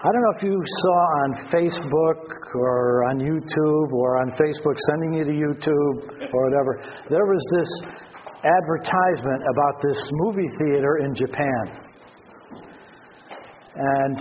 I 0.00 0.12
don't 0.12 0.22
know 0.22 0.36
if 0.36 0.42
you 0.44 0.62
saw 0.64 0.98
on 1.26 1.30
Facebook 1.50 2.54
or 2.54 3.02
on 3.10 3.18
YouTube 3.18 3.92
or 3.92 4.22
on 4.22 4.30
Facebook 4.30 4.76
sending 4.90 5.12
you 5.12 5.24
to 5.24 5.32
YouTube 5.32 6.32
or 6.32 6.44
whatever, 6.44 6.84
there 7.10 7.26
was 7.26 7.42
this 7.50 7.66
advertisement 8.44 9.42
about 9.50 9.82
this 9.82 9.98
movie 10.12 10.48
theater 10.62 10.98
in 10.98 11.14
Japan. 11.16 11.82
And 13.74 14.18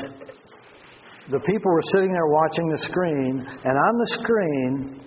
the 1.29 1.39
people 1.41 1.71
were 1.71 1.85
sitting 1.93 2.11
there 2.11 2.25
watching 2.25 2.69
the 2.69 2.77
screen, 2.79 3.45
and 3.45 3.77
on 3.77 3.97
the 3.99 4.07
screen 4.17 4.99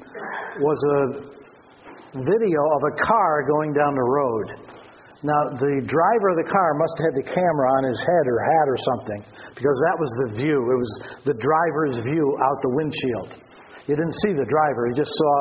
was 0.61 0.79
a 0.87 2.21
video 2.23 2.61
of 2.77 2.83
a 2.95 3.05
car 3.05 3.45
going 3.49 3.73
down 3.73 3.95
the 3.97 4.07
road. 4.07 4.80
Now, 5.21 5.53
the 5.53 5.85
driver 5.85 6.29
of 6.33 6.39
the 6.41 6.49
car 6.49 6.73
must 6.81 6.97
have 6.97 7.13
had 7.13 7.17
the 7.21 7.29
camera 7.29 7.69
on 7.77 7.85
his 7.85 8.01
head 8.01 8.25
or 8.25 8.41
hat 8.41 8.67
or 8.73 8.79
something, 8.89 9.21
because 9.53 9.79
that 9.85 9.97
was 10.01 10.11
the 10.25 10.29
view. 10.41 10.57
It 10.57 10.79
was 10.81 10.93
the 11.29 11.37
driver's 11.37 12.01
view 12.09 12.25
out 12.41 12.57
the 12.65 12.73
windshield. 12.73 13.37
You 13.85 14.01
didn't 14.01 14.17
see 14.25 14.33
the 14.33 14.49
driver, 14.49 14.89
you 14.89 14.97
just 14.97 15.13
saw 15.13 15.37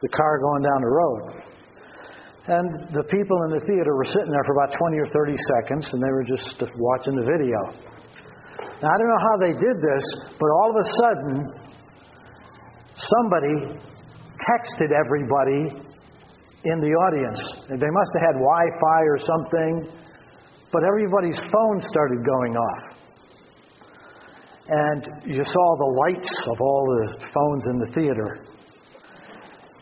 the 0.00 0.08
car 0.08 0.40
going 0.40 0.62
down 0.64 0.80
the 0.80 0.94
road. 0.94 1.22
And 2.48 2.66
the 2.96 3.04
people 3.08 3.36
in 3.44 3.56
the 3.56 3.64
theater 3.68 3.92
were 3.92 4.08
sitting 4.08 4.32
there 4.32 4.44
for 4.48 4.56
about 4.56 4.72
20 4.72 4.96
or 4.96 5.08
30 5.12 5.36
seconds, 5.52 5.84
and 5.92 6.00
they 6.00 6.12
were 6.12 6.24
just 6.24 6.60
watching 6.76 7.16
the 7.16 7.28
video. 7.28 7.60
Now, 8.80 8.88
I 8.88 8.96
don't 8.96 9.08
know 9.08 9.24
how 9.24 9.36
they 9.40 9.54
did 9.56 9.76
this, 9.84 10.04
but 10.40 10.48
all 10.48 10.68
of 10.72 10.76
a 10.80 10.88
sudden, 11.04 11.32
somebody 12.96 13.80
texted 14.44 14.92
everybody 14.96 15.92
in 16.64 16.80
the 16.80 16.92
audience. 16.96 17.40
They 17.68 17.92
must 17.92 18.10
have 18.16 18.24
had 18.32 18.36
Wi 18.40 18.64
Fi 18.80 19.00
or 19.04 19.18
something, 19.20 19.72
but 20.72 20.82
everybody's 20.82 21.38
phone 21.52 21.78
started 21.80 22.24
going 22.24 22.56
off. 22.56 22.84
And 24.66 25.02
you 25.26 25.44
saw 25.44 25.66
the 25.76 25.92
lights 26.08 26.32
of 26.48 26.56
all 26.60 26.82
the 26.88 27.20
phones 27.20 27.64
in 27.68 27.76
the 27.84 27.90
theater. 27.92 28.30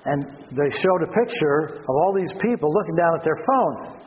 And 0.05 0.27
they 0.51 0.71
showed 0.83 1.03
a 1.07 1.11
picture 1.15 1.79
of 1.79 1.95
all 2.03 2.13
these 2.19 2.33
people 2.43 2.67
looking 2.75 2.97
down 2.97 3.15
at 3.15 3.23
their 3.23 3.39
phone. 3.47 4.03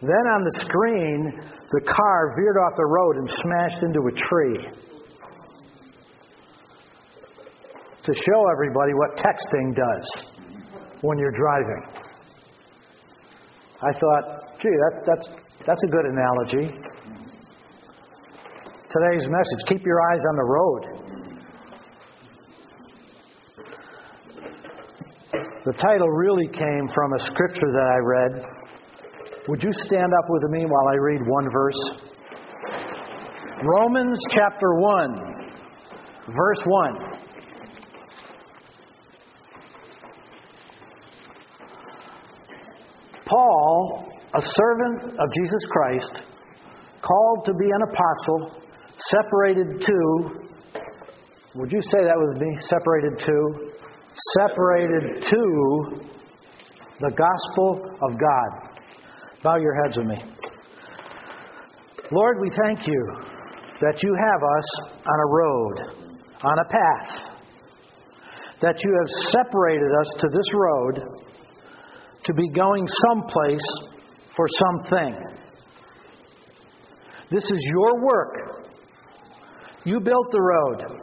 Then 0.00 0.24
on 0.32 0.42
the 0.42 0.56
screen, 0.64 1.36
the 1.70 1.82
car 1.84 2.34
veered 2.34 2.56
off 2.56 2.72
the 2.76 2.86
road 2.86 3.16
and 3.16 3.28
smashed 3.28 3.82
into 3.84 4.00
a 4.08 4.12
tree. 4.16 4.58
To 8.04 8.14
show 8.14 8.40
everybody 8.50 8.94
what 8.94 9.14
texting 9.20 9.76
does 9.76 10.31
when 11.02 11.18
you're 11.18 11.32
driving. 11.32 11.82
I 13.82 13.92
thought, 13.98 14.58
gee, 14.60 14.68
that, 14.70 15.02
that's, 15.04 15.28
that's 15.66 15.84
a 15.84 15.88
good 15.88 16.06
analogy. 16.06 16.70
Today's 18.90 19.26
message 19.26 19.66
keep 19.68 19.84
your 19.84 20.00
eyes 20.12 20.20
on 20.28 20.36
the 20.36 20.44
road. 20.44 21.02
The 25.64 25.72
title 25.74 26.08
really 26.08 26.48
came 26.48 26.88
from 26.92 27.12
a 27.12 27.20
scripture 27.20 27.70
that 27.72 27.86
I 27.86 27.98
read. 27.98 28.44
Would 29.48 29.62
you 29.62 29.72
stand 29.72 30.12
up 30.12 30.24
with 30.28 30.42
me 30.50 30.66
while 30.66 30.88
I 30.88 30.96
read 30.96 31.20
one 31.26 31.48
verse? 31.52 31.90
Romans 33.64 34.18
chapter 34.30 34.74
1, 34.74 35.16
verse 36.34 36.62
1. 36.64 37.12
Paul, 43.24 44.12
a 44.34 44.40
servant 44.40 45.18
of 45.18 45.32
Jesus 45.34 45.66
Christ, 45.70 46.12
called 47.02 47.44
to 47.44 47.52
be 47.54 47.66
an 47.70 47.82
apostle, 47.82 48.62
separated 49.10 49.80
to, 49.80 50.42
would 51.54 51.70
you 51.70 51.82
say 51.82 52.04
that 52.04 52.16
with 52.16 52.40
me? 52.40 52.56
Separated 52.60 53.18
to? 53.18 53.72
Separated 54.38 55.22
to 55.22 56.12
the 57.00 57.10
gospel 57.10 57.90
of 58.00 58.18
God. 58.18 58.80
Bow 59.42 59.56
your 59.56 59.74
heads 59.84 59.98
with 59.98 60.06
me. 60.06 60.16
Lord, 62.10 62.36
we 62.40 62.50
thank 62.64 62.86
you 62.86 63.16
that 63.80 64.02
you 64.02 64.14
have 64.14 64.42
us 64.42 64.68
on 64.98 65.18
a 65.20 65.26
road, 65.26 65.74
on 66.42 66.58
a 66.58 66.64
path, 66.64 67.32
that 68.60 68.76
you 68.84 68.92
have 68.92 69.08
separated 69.32 69.90
us 70.00 70.14
to 70.20 70.28
this 70.28 70.54
road 70.54 71.00
to 72.24 72.34
be 72.34 72.48
going 72.50 72.86
someplace 73.10 73.91
for 74.36 74.46
something. 74.48 75.16
This 77.30 77.44
is 77.44 77.70
your 77.70 78.04
work. 78.04 78.66
You 79.84 80.00
built 80.00 80.30
the 80.30 80.40
road. 80.40 81.00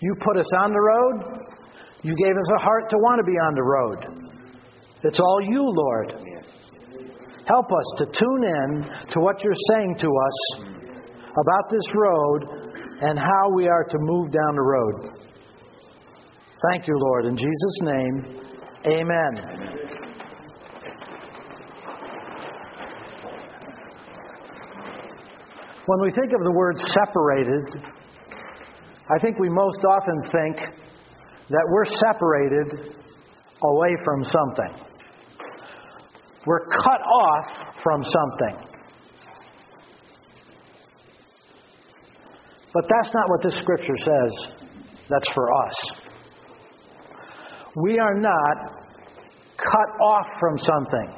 You 0.00 0.14
put 0.20 0.36
us 0.36 0.50
on 0.58 0.72
the 0.72 0.80
road. 0.80 1.46
You 2.02 2.14
gave 2.16 2.36
us 2.36 2.50
a 2.56 2.62
heart 2.62 2.90
to 2.90 2.96
want 2.98 3.20
to 3.20 3.24
be 3.24 3.38
on 3.38 3.54
the 3.54 3.62
road. 3.62 4.22
It's 5.04 5.20
all 5.20 5.40
you, 5.40 5.62
Lord. 5.62 6.14
Help 7.46 7.66
us 7.66 7.94
to 7.98 8.06
tune 8.06 8.44
in 8.44 8.82
to 9.12 9.20
what 9.20 9.42
you're 9.42 9.52
saying 9.70 9.96
to 9.98 10.06
us 10.06 10.64
about 11.22 11.70
this 11.70 11.84
road 11.94 12.62
and 13.00 13.18
how 13.18 13.50
we 13.54 13.68
are 13.68 13.84
to 13.84 13.96
move 13.98 14.30
down 14.30 14.54
the 14.54 14.62
road. 14.62 15.10
Thank 16.70 16.86
you, 16.86 16.94
Lord. 16.96 17.26
In 17.26 17.36
Jesus' 17.36 17.80
name, 17.82 18.42
amen. 18.86 19.81
When 25.86 26.00
we 26.00 26.10
think 26.12 26.32
of 26.32 26.44
the 26.44 26.52
word 26.52 26.78
separated, 26.78 27.84
I 29.10 29.18
think 29.20 29.38
we 29.40 29.48
most 29.48 29.80
often 29.84 30.22
think 30.30 30.56
that 31.48 31.66
we're 31.68 31.86
separated 31.86 32.94
away 33.64 33.96
from 34.04 34.24
something. 34.24 34.86
We're 36.46 36.66
cut 36.66 37.00
off 37.00 37.46
from 37.82 38.02
something. 38.02 38.72
But 42.72 42.84
that's 42.88 43.12
not 43.12 43.28
what 43.28 43.42
this 43.42 43.54
scripture 43.60 43.96
says. 44.04 44.32
That's 45.08 45.28
for 45.34 45.52
us. 45.66 45.74
We 47.76 47.98
are 47.98 48.14
not 48.14 48.56
cut 49.56 50.00
off 50.00 50.26
from 50.38 50.58
something. 50.58 51.14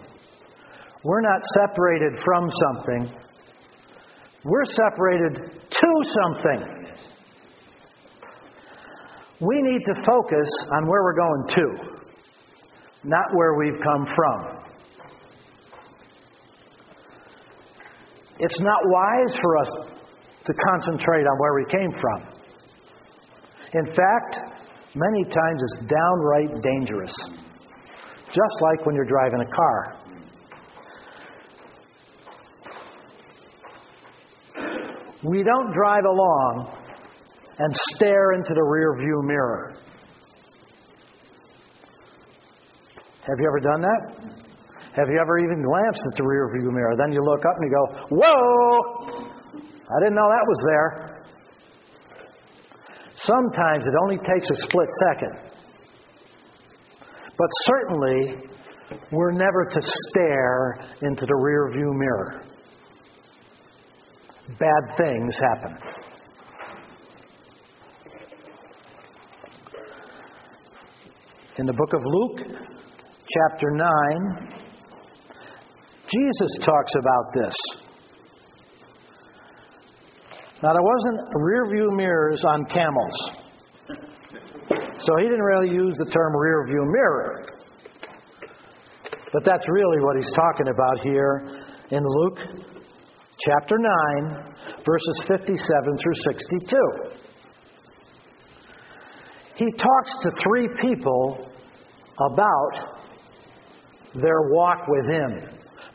We're 1.04 1.20
not 1.20 1.42
separated 1.60 2.18
from 2.24 2.48
something. 2.50 3.23
We're 4.44 4.64
separated 4.66 5.36
to 5.70 5.88
something. 6.04 6.84
We 9.40 9.62
need 9.62 9.82
to 9.86 9.94
focus 10.06 10.48
on 10.76 10.86
where 10.86 11.02
we're 11.02 11.16
going 11.16 11.44
to, 11.48 11.66
not 13.04 13.24
where 13.34 13.54
we've 13.54 13.80
come 13.82 14.06
from. 14.14 14.64
It's 18.38 18.60
not 18.60 18.80
wise 18.84 19.36
for 19.40 19.58
us 19.58 19.70
to 20.44 20.52
concentrate 20.72 21.24
on 21.24 21.38
where 21.38 21.54
we 21.54 21.64
came 21.70 21.90
from. 21.90 22.34
In 23.72 23.86
fact, 23.86 24.38
many 24.94 25.24
times 25.24 25.62
it's 25.62 25.86
downright 25.86 26.62
dangerous. 26.62 27.14
Just 28.26 28.56
like 28.60 28.84
when 28.84 28.94
you're 28.94 29.06
driving 29.06 29.40
a 29.40 29.56
car. 29.56 30.03
We 35.24 35.42
don't 35.42 35.72
drive 35.72 36.04
along 36.04 36.76
and 37.58 37.74
stare 37.96 38.32
into 38.32 38.52
the 38.52 38.62
rear 38.62 38.94
view 38.98 39.22
mirror. 39.24 39.76
Have 43.26 43.38
you 43.40 43.46
ever 43.48 43.60
done 43.60 43.80
that? 43.80 44.44
Have 44.96 45.08
you 45.08 45.18
ever 45.18 45.38
even 45.38 45.62
glanced 45.64 46.02
at 46.12 46.16
the 46.18 46.24
rear 46.24 46.50
view 46.52 46.70
mirror? 46.70 46.94
Then 46.98 47.10
you 47.10 47.20
look 47.22 47.40
up 47.40 47.56
and 47.56 47.64
you 47.64 47.72
go, 47.72 47.84
Whoa! 48.20 49.24
I 49.56 50.00
didn't 50.00 50.14
know 50.14 50.28
that 50.28 50.44
was 50.46 50.64
there. 50.68 51.24
Sometimes 53.14 53.86
it 53.86 53.94
only 54.02 54.18
takes 54.18 54.50
a 54.50 54.56
split 54.56 54.88
second. 55.08 55.32
But 57.38 57.48
certainly, 57.64 58.44
we're 59.10 59.32
never 59.32 59.64
to 59.70 59.80
stare 59.80 60.80
into 61.00 61.24
the 61.24 61.34
rear 61.34 61.70
view 61.72 61.92
mirror 61.94 62.44
bad 64.48 64.96
things 64.96 65.36
happen. 65.36 65.76
In 71.56 71.66
the 71.66 71.72
book 71.72 71.92
of 71.92 72.00
Luke, 72.04 72.40
chapter 73.28 73.70
9, 73.70 74.54
Jesus 76.12 76.58
talks 76.64 76.92
about 76.98 77.32
this. 77.34 77.54
Now, 80.62 80.72
there 80.72 80.82
wasn't 80.82 81.20
rear 81.34 81.66
view 81.70 81.90
mirrors 81.92 82.42
on 82.44 82.64
camels. 82.66 83.30
So 84.98 85.16
he 85.18 85.24
didn't 85.24 85.42
really 85.42 85.70
use 85.70 85.94
the 85.98 86.06
term 86.06 86.36
rear 86.36 86.66
view 86.66 86.82
mirror. 86.86 87.44
But 89.32 89.44
that's 89.44 89.68
really 89.68 90.00
what 90.00 90.16
he's 90.16 90.30
talking 90.34 90.68
about 90.68 91.00
here 91.02 91.64
in 91.90 92.02
Luke 92.02 92.63
chapter 93.44 93.76
9, 93.78 94.54
verses 94.86 95.24
57 95.28 95.98
through 95.98 96.14
62. 96.32 96.76
He 99.56 99.70
talks 99.70 100.16
to 100.22 100.30
three 100.42 100.68
people 100.80 101.50
about 102.18 103.00
their 104.14 104.48
walk 104.50 104.86
with 104.88 105.06
Him, 105.10 105.40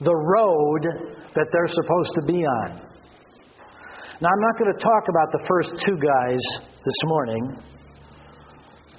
the 0.01 0.15
road 0.15 0.85
that 1.33 1.47
they're 1.51 1.67
supposed 1.67 2.11
to 2.15 2.25
be 2.27 2.45
on. 2.45 2.81
Now, 4.21 4.29
I'm 4.29 4.41
not 4.41 4.59
going 4.59 4.73
to 4.73 4.79
talk 4.83 5.07
about 5.09 5.31
the 5.31 5.43
first 5.47 5.73
two 5.85 5.97
guys 5.97 6.39
this 6.85 7.01
morning. 7.05 7.57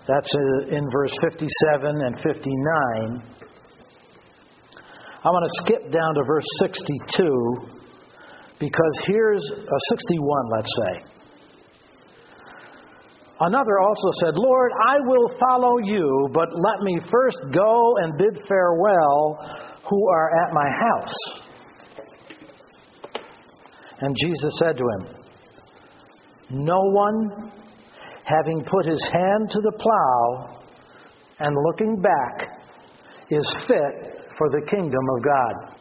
That's 0.08 0.34
uh, 0.34 0.76
in 0.76 0.90
verse 0.90 1.12
57 1.22 2.00
and 2.00 2.16
59. 2.16 3.22
I 5.22 5.28
want 5.28 5.44
to 5.44 5.62
skip 5.62 5.92
down 5.92 6.14
to 6.14 6.24
verse 6.24 6.46
62 6.60 7.79
because 8.60 9.00
here's 9.06 9.42
a 9.50 9.78
61, 9.90 10.48
let's 10.52 10.76
say. 10.76 11.20
Another 13.40 13.80
also 13.80 14.10
said, 14.20 14.34
Lord, 14.36 14.70
I 14.86 14.98
will 15.00 15.34
follow 15.40 15.78
you, 15.78 16.28
but 16.34 16.48
let 16.52 16.82
me 16.82 17.00
first 17.10 17.38
go 17.54 17.96
and 18.02 18.18
bid 18.18 18.38
farewell 18.46 19.38
who 19.88 20.08
are 20.10 20.30
at 20.44 20.52
my 20.52 20.68
house. 20.68 21.14
And 24.00 24.14
Jesus 24.14 24.58
said 24.58 24.76
to 24.76 24.84
him, 24.84 25.16
No 26.50 26.78
one, 26.78 27.50
having 28.24 28.62
put 28.62 28.84
his 28.84 29.08
hand 29.10 29.50
to 29.50 29.60
the 29.60 29.72
plow 29.72 30.66
and 31.38 31.56
looking 31.64 32.00
back, 32.02 32.60
is 33.30 33.64
fit 33.66 34.26
for 34.36 34.50
the 34.50 34.66
kingdom 34.68 35.04
of 35.16 35.24
God. 35.24 35.79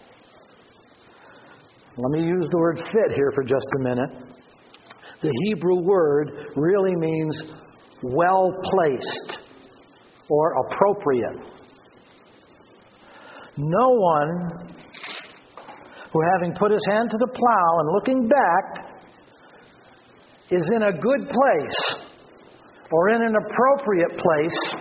Let 2.02 2.12
me 2.12 2.26
use 2.26 2.48
the 2.50 2.58
word 2.58 2.78
fit 2.94 3.12
here 3.14 3.30
for 3.36 3.44
just 3.44 3.68
a 3.78 3.84
minute. 3.84 4.10
The 5.22 5.34
Hebrew 5.44 5.82
word 5.82 6.48
really 6.56 6.96
means 6.96 7.44
well 8.04 8.54
placed 8.64 9.40
or 10.30 10.54
appropriate. 10.66 11.36
No 13.58 13.90
one 13.90 14.50
who, 16.14 16.22
having 16.32 16.56
put 16.58 16.72
his 16.72 16.86
hand 16.90 17.10
to 17.10 17.18
the 17.18 17.28
plow 17.28 17.80
and 17.80 17.90
looking 17.92 18.30
back, 18.30 18.86
is 20.52 20.72
in 20.74 20.84
a 20.84 20.94
good 20.94 21.28
place 21.28 22.06
or 22.94 23.10
in 23.10 23.22
an 23.24 23.36
appropriate 23.36 24.18
place 24.18 24.76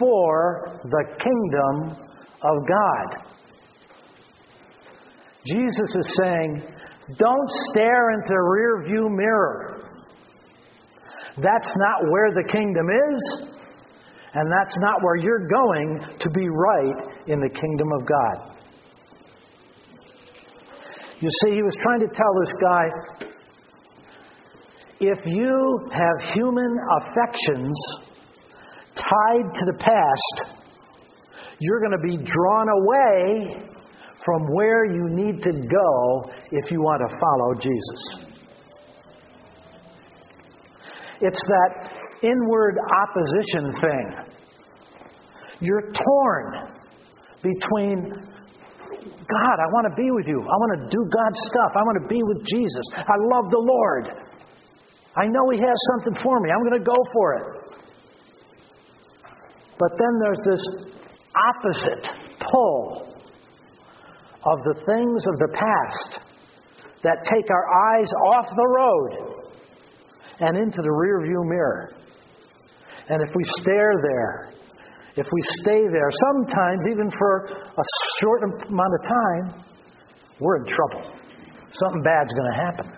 for 0.00 0.80
the 0.82 1.04
kingdom 1.16 1.96
of 2.42 2.56
God. 2.68 3.35
Jesus 5.46 5.94
is 5.94 6.18
saying, 6.22 6.62
don't 7.18 7.50
stare 7.70 8.10
into 8.10 8.28
the 8.28 8.40
rear 8.40 8.82
view 8.84 9.08
mirror. 9.10 9.80
That's 11.36 11.72
not 11.76 12.10
where 12.10 12.32
the 12.32 12.44
kingdom 12.50 12.86
is, 12.88 13.50
and 14.34 14.50
that's 14.50 14.76
not 14.78 15.02
where 15.02 15.16
you're 15.16 15.46
going 15.46 16.00
to 16.18 16.30
be 16.30 16.48
right 16.48 17.28
in 17.28 17.40
the 17.40 17.50
kingdom 17.50 17.88
of 17.92 18.06
God. 18.08 18.56
You 21.20 21.28
see, 21.44 21.54
he 21.54 21.62
was 21.62 21.76
trying 21.80 22.00
to 22.00 22.08
tell 22.08 22.34
this 22.40 22.52
guy 22.60 23.26
if 25.00 25.18
you 25.26 25.88
have 25.92 26.34
human 26.34 26.76
affections 27.00 27.78
tied 28.94 29.54
to 29.54 29.64
the 29.66 29.76
past, 29.78 30.56
you're 31.60 31.80
going 31.80 31.92
to 31.92 31.98
be 31.98 32.16
drawn 32.16 32.68
away 32.68 33.75
from 34.26 34.42
where 34.52 34.84
you 34.84 35.08
need 35.08 35.40
to 35.40 35.52
go 35.52 36.30
if 36.50 36.72
you 36.72 36.82
want 36.82 37.00
to 37.00 37.16
follow 37.16 37.54
Jesus. 37.54 38.26
It's 41.20 41.40
that 41.46 41.92
inward 42.22 42.76
opposition 43.06 43.72
thing. 43.80 44.06
You're 45.60 45.92
torn 45.92 46.74
between 47.40 48.26
God, 49.26 49.56
I 49.58 49.66
want 49.70 49.86
to 49.90 49.94
be 49.96 50.10
with 50.10 50.26
you. 50.26 50.38
I 50.38 50.56
want 50.58 50.82
to 50.82 50.90
do 50.90 51.02
God's 51.02 51.40
stuff. 51.50 51.72
I 51.74 51.82
want 51.82 52.02
to 52.02 52.08
be 52.08 52.22
with 52.22 52.44
Jesus. 52.46 52.84
I 52.94 53.14
love 53.34 53.50
the 53.50 53.58
Lord. 53.58 54.10
I 55.16 55.26
know 55.26 55.50
He 55.50 55.58
has 55.58 55.78
something 55.94 56.22
for 56.22 56.40
me. 56.40 56.50
I'm 56.50 56.62
going 56.62 56.78
to 56.78 56.84
go 56.84 56.98
for 57.12 57.34
it. 57.34 57.46
But 59.78 59.90
then 59.98 60.12
there's 60.20 60.42
this 60.46 60.62
opposite 61.34 62.02
pull 62.50 63.05
of 64.46 64.58
the 64.62 64.74
things 64.86 65.26
of 65.26 65.36
the 65.42 65.50
past 65.52 66.26
that 67.02 67.18
take 67.26 67.50
our 67.50 67.66
eyes 67.94 68.10
off 68.32 68.46
the 68.46 68.68
road 68.68 69.36
and 70.40 70.56
into 70.56 70.78
the 70.82 70.88
rearview 70.88 71.44
mirror. 71.44 71.90
And 73.08 73.22
if 73.22 73.34
we 73.34 73.42
stare 73.62 73.94
there, 74.02 74.52
if 75.16 75.26
we 75.32 75.40
stay 75.62 75.82
there, 75.88 76.10
sometimes 76.32 76.86
even 76.90 77.10
for 77.10 77.44
a 77.46 77.84
short 78.20 78.42
amount 78.42 78.92
of 78.94 79.02
time, 79.08 79.64
we're 80.40 80.56
in 80.58 80.66
trouble. 80.66 81.10
Something 81.72 82.02
bad's 82.02 82.32
going 82.32 82.52
to 82.52 82.58
happen. 82.58 82.92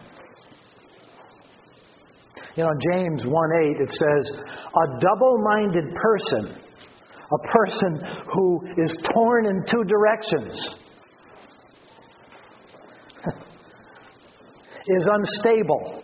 You 2.56 2.64
know, 2.64 2.74
James 2.92 3.24
1 3.24 3.30
8, 3.30 3.80
it 3.80 3.92
says, 3.92 4.32
A 4.34 5.00
double 5.00 5.38
minded 5.44 5.94
person, 5.94 6.60
a 7.32 7.48
person 7.48 8.00
who 8.32 8.66
is 8.78 8.98
torn 9.14 9.46
in 9.46 9.62
two 9.70 9.84
directions, 9.84 10.74
is 14.88 15.06
unstable 15.10 16.02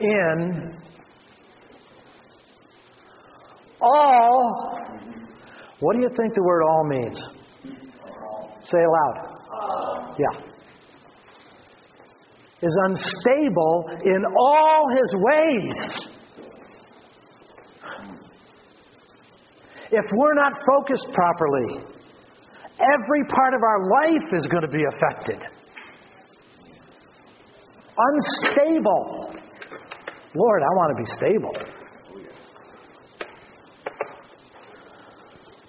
in 0.00 0.76
all. 3.80 4.80
What 5.80 5.94
do 5.94 6.02
you 6.02 6.08
think 6.08 6.34
the 6.34 6.42
word 6.42 6.62
all 6.62 6.84
means? 6.88 7.18
Say 8.64 8.78
it 8.78 8.88
loud. 8.88 10.16
Yeah. 10.18 10.40
Is 12.62 12.76
unstable 12.84 13.90
in 14.04 14.24
all 14.38 14.86
his 14.96 15.14
ways. 15.18 16.08
If 19.92 20.04
we're 20.16 20.34
not 20.34 20.52
focused 20.66 21.06
properly, 21.12 21.84
every 22.80 23.24
part 23.28 23.54
of 23.54 23.62
our 23.62 23.88
life 24.02 24.32
is 24.32 24.46
going 24.48 24.62
to 24.62 24.68
be 24.68 24.82
affected 24.96 25.55
unstable. 27.96 29.32
Lord, 30.34 30.62
I 30.62 30.72
want 30.76 30.96
to 30.96 31.02
be 31.02 31.08
stable. 31.16 31.76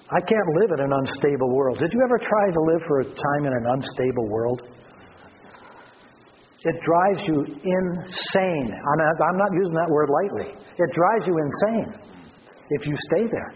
I 0.10 0.22
can't 0.22 0.48
live 0.62 0.72
in 0.72 0.80
an 0.86 0.92
unstable 0.94 1.54
world. 1.54 1.80
Did 1.80 1.92
you 1.92 2.02
ever 2.04 2.18
try 2.18 2.52
to 2.52 2.62
live 2.62 2.82
for 2.88 3.00
a 3.02 3.04
time 3.04 3.46
in 3.46 3.54
an 3.54 3.66
unstable 3.76 4.28
world? 4.30 4.62
It 6.64 6.76
drives 6.82 7.28
you 7.28 7.44
insane. 7.44 8.72
I'm 8.72 8.98
not, 8.98 9.16
I'm 9.30 9.38
not 9.38 9.52
using 9.54 9.76
that 9.76 9.90
word 9.90 10.10
lightly. 10.10 10.54
It 10.54 10.92
drives 10.92 11.26
you 11.26 11.38
insane 11.38 11.94
if 12.70 12.88
you 12.88 12.96
stay 13.10 13.28
there. 13.32 13.54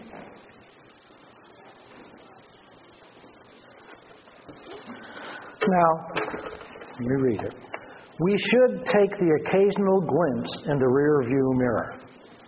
Now, 5.68 6.06
let 6.92 7.00
me 7.00 7.16
read 7.22 7.40
it. 7.40 7.71
We 8.20 8.36
should 8.36 8.84
take 8.84 9.12
the 9.16 9.30
occasional 9.40 10.04
glimpse 10.04 10.52
in 10.68 10.76
the 10.76 10.88
rear 10.88 11.24
view 11.24 11.46
mirror. 11.56 11.96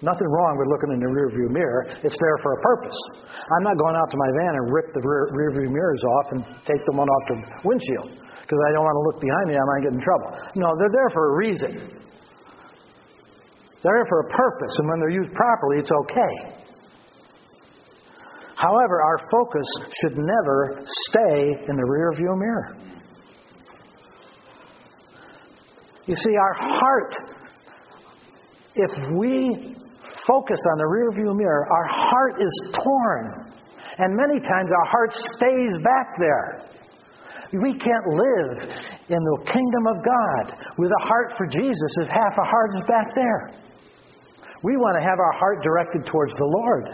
Nothing 0.05 0.29
wrong 0.29 0.61
with 0.61 0.69
looking 0.69 0.93
in 0.93 1.01
the 1.01 1.09
rear 1.09 1.33
view 1.33 1.49
mirror. 1.49 1.89
It's 2.05 2.19
there 2.21 2.39
for 2.45 2.53
a 2.53 2.61
purpose. 2.61 2.99
I'm 3.25 3.65
not 3.65 3.81
going 3.81 3.97
out 3.97 4.11
to 4.13 4.19
my 4.21 4.31
van 4.45 4.53
and 4.53 4.65
rip 4.69 4.93
the 4.93 5.01
rear, 5.01 5.33
rear 5.33 5.51
view 5.57 5.73
mirrors 5.73 6.05
off 6.05 6.27
and 6.37 6.41
take 6.69 6.83
the 6.85 6.93
one 6.93 7.09
off 7.09 7.25
the 7.33 7.39
windshield 7.65 8.13
because 8.13 8.61
I 8.69 8.71
don't 8.77 8.85
want 8.85 8.97
to 9.01 9.05
look 9.09 9.19
behind 9.25 9.47
me. 9.49 9.57
I 9.57 9.65
might 9.65 9.83
get 9.89 9.93
in 9.97 10.03
trouble. 10.05 10.29
No, 10.61 10.77
they're 10.77 10.93
there 10.93 11.11
for 11.17 11.33
a 11.33 11.35
reason. 11.41 11.73
They're 13.81 13.97
there 13.97 14.09
for 14.09 14.21
a 14.25 14.29
purpose, 14.29 14.75
and 14.81 14.89
when 14.89 15.01
they're 15.01 15.17
used 15.17 15.33
properly, 15.33 15.81
it's 15.81 15.93
okay. 15.93 16.35
However, 18.57 19.01
our 19.01 19.19
focus 19.33 19.69
should 20.01 20.17
never 20.17 20.85
stay 21.09 21.53
in 21.69 21.77
the 21.77 21.85
rear 21.85 22.13
view 22.17 22.33
mirror. 22.37 22.77
You 26.07 26.17
see, 26.17 26.37
our 26.37 26.55
heart, 26.55 27.15
if 28.77 28.91
we 29.17 29.75
focus 30.27 30.61
on 30.73 30.79
the 30.79 30.89
rearview 30.89 31.37
mirror, 31.37 31.67
our 31.71 31.89
heart 31.89 32.43
is 32.43 32.73
torn. 32.73 33.53
And 33.99 34.17
many 34.17 34.41
times 34.41 34.71
our 34.71 34.91
heart 34.91 35.13
stays 35.37 35.73
back 35.83 36.19
there. 36.19 36.69
We 37.63 37.73
can't 37.73 38.07
live 38.09 38.69
in 39.09 39.23
the 39.23 39.37
kingdom 39.47 39.87
of 39.87 39.97
God 40.05 40.67
with 40.77 40.91
a 40.91 41.07
heart 41.07 41.35
for 41.37 41.47
Jesus 41.47 41.99
if 42.03 42.09
half 42.09 42.35
a 42.37 42.45
heart 42.45 42.71
is 42.77 42.85
back 42.89 43.15
there. 43.15 43.51
We 44.63 44.77
want 44.77 44.97
to 44.97 45.03
have 45.05 45.19
our 45.19 45.33
heart 45.39 45.63
directed 45.63 46.07
towards 46.07 46.35
the 46.35 46.45
Lord. 46.45 46.85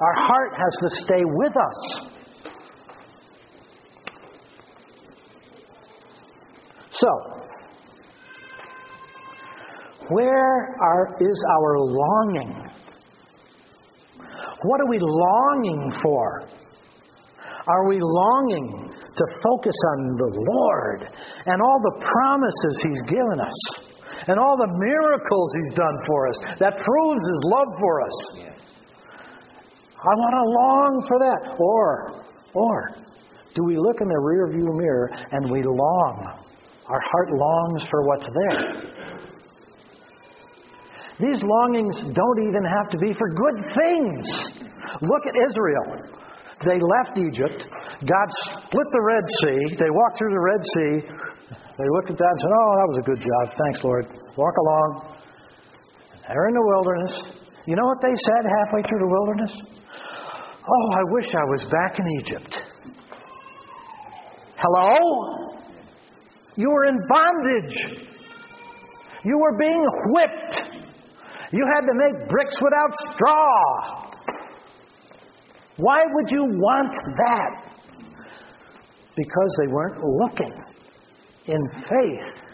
Our 0.00 0.26
heart 0.26 0.52
has 0.52 0.74
to 0.82 1.04
stay 1.06 1.22
with 1.24 1.52
us. 1.56 2.13
So, 6.94 7.08
where 10.10 10.76
are, 10.80 11.16
is 11.20 11.44
our 11.50 11.78
longing? 11.78 12.70
What 14.62 14.80
are 14.80 14.88
we 14.88 14.98
longing 15.00 15.92
for? 16.02 16.44
Are 17.66 17.88
we 17.88 17.98
longing 18.00 18.92
to 18.92 19.24
focus 19.42 19.76
on 19.92 20.06
the 20.06 20.44
Lord 20.52 21.10
and 21.46 21.60
all 21.60 21.80
the 21.82 22.04
promises 22.04 22.82
He's 22.82 23.02
given 23.08 23.40
us 23.40 23.90
and 24.28 24.38
all 24.38 24.56
the 24.56 24.68
miracles 24.78 25.54
He's 25.56 25.74
done 25.74 25.96
for 26.06 26.28
us 26.28 26.38
that 26.60 26.76
proves 26.76 27.22
His 27.26 27.42
love 27.46 27.68
for 27.80 28.02
us? 28.02 28.54
I 29.98 30.14
want 30.14 30.34
to 30.34 30.44
long 30.52 31.04
for 31.08 31.18
that. 31.18 31.56
Or, 31.58 32.24
or, 32.54 32.88
do 33.54 33.64
we 33.64 33.78
look 33.78 34.00
in 34.00 34.08
the 34.08 34.20
rearview 34.20 34.68
mirror 34.76 35.10
and 35.32 35.50
we 35.50 35.62
long? 35.62 36.43
Our 36.88 37.00
heart 37.00 37.28
longs 37.32 37.82
for 37.90 38.06
what's 38.06 38.28
there. 38.28 38.94
These 41.20 41.40
longings 41.42 41.94
don't 42.12 42.40
even 42.42 42.64
have 42.64 42.90
to 42.90 42.98
be 42.98 43.14
for 43.14 43.28
good 43.30 43.58
things. 43.80 44.26
Look 45.00 45.24
at 45.26 45.34
Israel. 45.48 46.20
They 46.66 46.78
left 46.80 47.18
Egypt. 47.18 47.66
God 48.04 48.28
split 48.50 48.88
the 48.92 49.02
Red 49.02 49.24
Sea. 49.42 49.76
They 49.78 49.90
walked 49.90 50.18
through 50.18 50.34
the 50.34 50.44
Red 50.44 50.62
Sea. 50.62 50.94
They 51.78 51.88
looked 51.88 52.10
at 52.10 52.18
that 52.18 52.30
and 52.30 52.40
said, 52.40 52.52
Oh, 52.52 52.72
that 52.78 52.88
was 52.88 52.98
a 52.98 53.06
good 53.06 53.22
job. 53.22 53.56
Thanks, 53.64 53.84
Lord. 53.84 54.06
Walk 54.36 54.54
along. 54.58 55.16
They're 56.28 56.48
in 56.48 56.54
the 56.54 56.66
wilderness. 56.66 57.22
You 57.66 57.76
know 57.76 57.86
what 57.86 58.00
they 58.02 58.12
said 58.12 58.42
halfway 58.60 58.82
through 58.82 59.00
the 59.00 59.08
wilderness? 59.08 59.52
Oh, 60.66 60.86
I 60.98 61.02
wish 61.12 61.26
I 61.32 61.44
was 61.44 61.64
back 61.70 61.98
in 61.98 62.06
Egypt. 62.20 62.62
Hello? 64.56 65.53
You 66.56 66.70
were 66.70 66.84
in 66.86 66.98
bondage. 67.08 67.76
You 69.24 69.38
were 69.38 69.56
being 69.58 69.86
whipped. 70.06 70.84
You 71.52 71.64
had 71.74 71.86
to 71.86 71.94
make 71.94 72.28
bricks 72.28 72.56
without 72.62 72.94
straw. 73.12 74.10
Why 75.76 75.98
would 76.12 76.30
you 76.30 76.44
want 76.44 76.94
that? 77.16 77.72
Because 79.16 79.56
they 79.60 79.72
weren't 79.72 80.02
looking 80.02 80.52
in 81.46 81.60
faith 81.88 82.44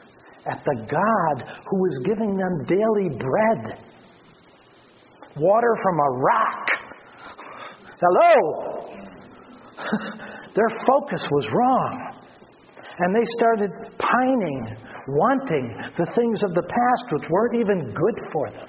at 0.47 0.65
the 0.65 0.75
God 0.91 1.45
who 1.67 1.81
was 1.81 2.01
giving 2.05 2.37
them 2.37 2.65
daily 2.67 3.09
bread, 3.19 3.79
water 5.37 5.77
from 5.83 5.99
a 5.99 6.11
rock. 6.19 6.69
Hello! 8.01 8.35
Their 10.55 10.71
focus 10.87 11.29
was 11.31 11.47
wrong. 11.53 12.20
And 13.01 13.17
they 13.17 13.25
started 13.39 13.71
pining, 13.97 14.77
wanting 15.09 15.75
the 15.97 16.05
things 16.15 16.43
of 16.45 16.53
the 16.53 16.63
past 16.63 17.13
which 17.13 17.31
weren't 17.31 17.57
even 17.57 17.95
good 17.95 18.21
for 18.31 18.51
them. 18.51 18.69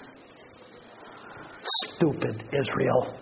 Stupid 1.92 2.42
Israel. 2.56 3.14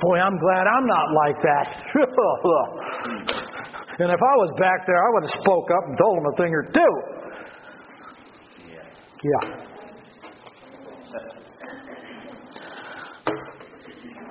Boy, 0.00 0.18
I'm 0.18 0.38
glad 0.38 0.66
I'm 0.66 0.86
not 0.86 1.12
like 1.12 1.36
that. 1.42 1.76
and 4.00 4.10
if 4.10 4.20
I 4.20 4.36
was 4.40 4.50
back 4.58 4.86
there, 4.86 4.96
I 4.96 5.10
would 5.12 5.24
have 5.24 5.36
spoke 5.42 5.68
up 5.70 5.84
and 5.88 5.98
told 5.98 6.16
them 6.16 6.26
a 6.32 6.36
thing 6.36 6.54
or 6.54 6.64
two. 6.72 7.16
Yeah. 9.24 9.66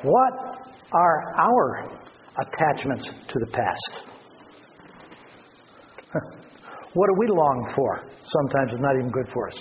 What 0.02 0.34
are 0.92 1.34
our 1.38 1.84
attachments 2.40 3.10
to 3.28 3.40
the 3.40 3.48
past? 3.52 4.15
What 6.96 7.08
do 7.12 7.16
we 7.20 7.28
long 7.28 7.72
for? 7.76 8.08
Sometimes 8.24 8.72
it's 8.72 8.82
not 8.82 8.96
even 8.96 9.12
good 9.12 9.28
for 9.32 9.50
us. 9.52 9.60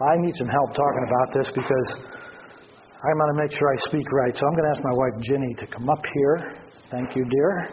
I 0.00 0.16
need 0.24 0.34
some 0.36 0.48
help 0.48 0.72
talking 0.72 1.04
about 1.04 1.28
this 1.36 1.52
because 1.52 1.88
I'm 2.00 3.16
going 3.20 3.32
to 3.36 3.40
make 3.44 3.52
sure 3.52 3.68
I 3.68 3.76
speak 3.84 4.10
right. 4.10 4.34
So 4.34 4.46
I'm 4.46 4.54
going 4.56 4.64
to 4.64 4.72
ask 4.72 4.82
my 4.82 4.96
wife 4.96 5.14
Ginny 5.22 5.54
to 5.60 5.66
come 5.66 5.88
up 5.90 6.02
here. 6.14 6.56
Thank 6.90 7.14
you, 7.14 7.24
dear. 7.28 7.68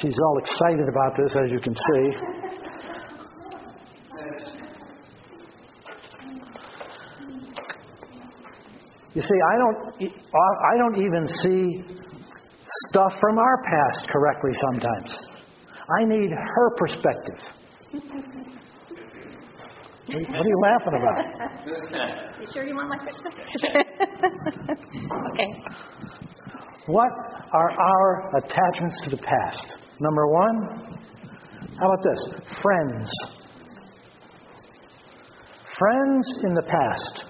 She's 0.00 0.18
all 0.18 0.38
excited 0.38 0.86
about 0.88 1.16
this, 1.16 1.34
as 1.42 1.50
you 1.50 1.60
can 1.60 1.74
see. 1.74 2.04
You 9.14 9.22
see, 9.22 9.38
I 9.40 9.56
don't, 9.56 10.12
I 10.42 10.76
don't 10.76 10.98
even 11.00 11.26
see 11.26 12.04
stuff 12.90 13.14
from 13.20 13.38
our 13.38 13.62
past 13.62 14.08
correctly 14.08 14.50
sometimes. 14.60 15.23
I 15.88 16.04
need 16.04 16.30
her 16.30 16.70
perspective. 16.76 17.38
What 20.06 20.16
are 20.16 20.44
you 20.44 20.60
laughing 20.62 20.94
about? 20.96 21.18
You 22.40 22.48
sure 22.52 22.64
you 22.66 22.74
want 22.74 22.90
my 22.90 22.98
perspective? 22.98 23.46
okay. 25.30 25.50
What 26.86 27.10
are 27.52 27.70
our 27.80 28.36
attachments 28.36 29.00
to 29.04 29.10
the 29.10 29.22
past? 29.22 29.78
Number 30.00 30.26
one, 30.26 30.98
how 31.80 31.90
about 31.90 32.04
this? 32.04 32.20
Friends. 32.60 33.10
Friends 35.78 36.32
in 36.44 36.54
the 36.54 36.62
past. 36.62 37.24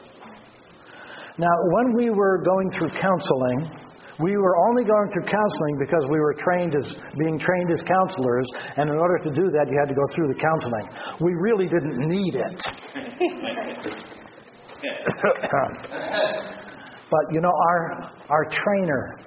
Now, 1.38 1.48
when 1.70 1.94
we 1.96 2.10
were 2.10 2.42
going 2.44 2.70
through 2.72 2.90
counseling, 3.00 3.83
we 4.20 4.36
were 4.36 4.56
only 4.68 4.84
going 4.84 5.10
through 5.12 5.24
counseling 5.26 5.76
because 5.78 6.04
we 6.08 6.20
were 6.20 6.34
trained 6.34 6.76
as 6.76 6.84
being 7.18 7.36
trained 7.38 7.70
as 7.72 7.82
counselors, 7.82 8.46
and 8.76 8.88
in 8.88 8.96
order 8.96 9.18
to 9.24 9.30
do 9.30 9.50
that, 9.50 9.68
you 9.68 9.76
had 9.78 9.88
to 9.88 9.94
go 9.94 10.06
through 10.14 10.28
the 10.28 10.38
counseling. 10.38 10.88
We 11.20 11.34
really 11.34 11.66
didn't 11.66 11.98
need 11.98 12.36
it. 12.36 12.64
but 17.10 17.24
you 17.32 17.40
know, 17.40 17.52
our 17.68 18.12
our 18.30 18.44
trainer, 18.50 19.18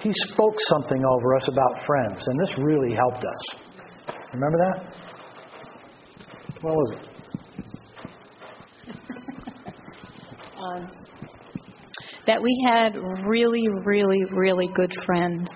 he 0.00 0.12
spoke 0.28 0.54
something 0.68 1.04
over 1.04 1.34
us 1.34 1.48
about 1.48 1.82
friends, 1.84 2.24
and 2.26 2.38
this 2.38 2.56
really 2.58 2.94
helped 2.94 3.24
us. 3.24 3.40
Remember 4.34 4.58
that? 4.58 4.94
What 6.60 6.74
was 6.74 6.92
it? 6.92 7.00
Um, 10.62 11.01
that 12.26 12.40
we 12.40 12.66
had 12.70 12.96
really, 13.26 13.64
really, 13.84 14.24
really 14.32 14.68
good 14.74 14.94
friends, 15.04 15.48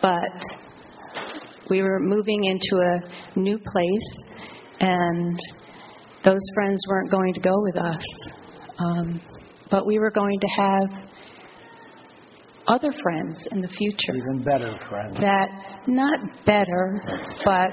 but 0.00 0.30
we 1.68 1.82
were 1.82 2.00
moving 2.00 2.44
into 2.44 2.82
a 2.82 3.38
new 3.38 3.58
place, 3.58 4.24
and 4.80 5.38
those 6.24 6.42
friends 6.54 6.82
weren't 6.88 7.10
going 7.10 7.34
to 7.34 7.40
go 7.40 7.54
with 7.62 7.76
us. 7.76 8.04
Um, 8.78 9.20
but 9.70 9.86
we 9.86 9.98
were 9.98 10.10
going 10.10 10.40
to 10.40 10.48
have 10.56 11.10
other 12.66 12.92
friends 13.02 13.46
in 13.52 13.60
the 13.60 13.68
future. 13.68 14.14
Even 14.14 14.42
better 14.42 14.72
friends. 14.88 15.16
That, 15.20 15.48
not 15.86 16.18
better, 16.46 17.02
but 17.44 17.70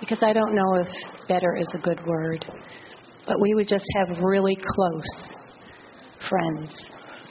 because 0.00 0.22
I 0.22 0.32
don't 0.32 0.54
know 0.54 0.74
if 0.76 0.88
better 1.28 1.56
is 1.56 1.68
a 1.74 1.78
good 1.78 2.00
word. 2.06 2.44
But 3.30 3.40
we 3.40 3.54
would 3.54 3.68
just 3.68 3.84
have 3.94 4.18
really 4.24 4.56
close 4.56 5.28
friends. 6.28 6.74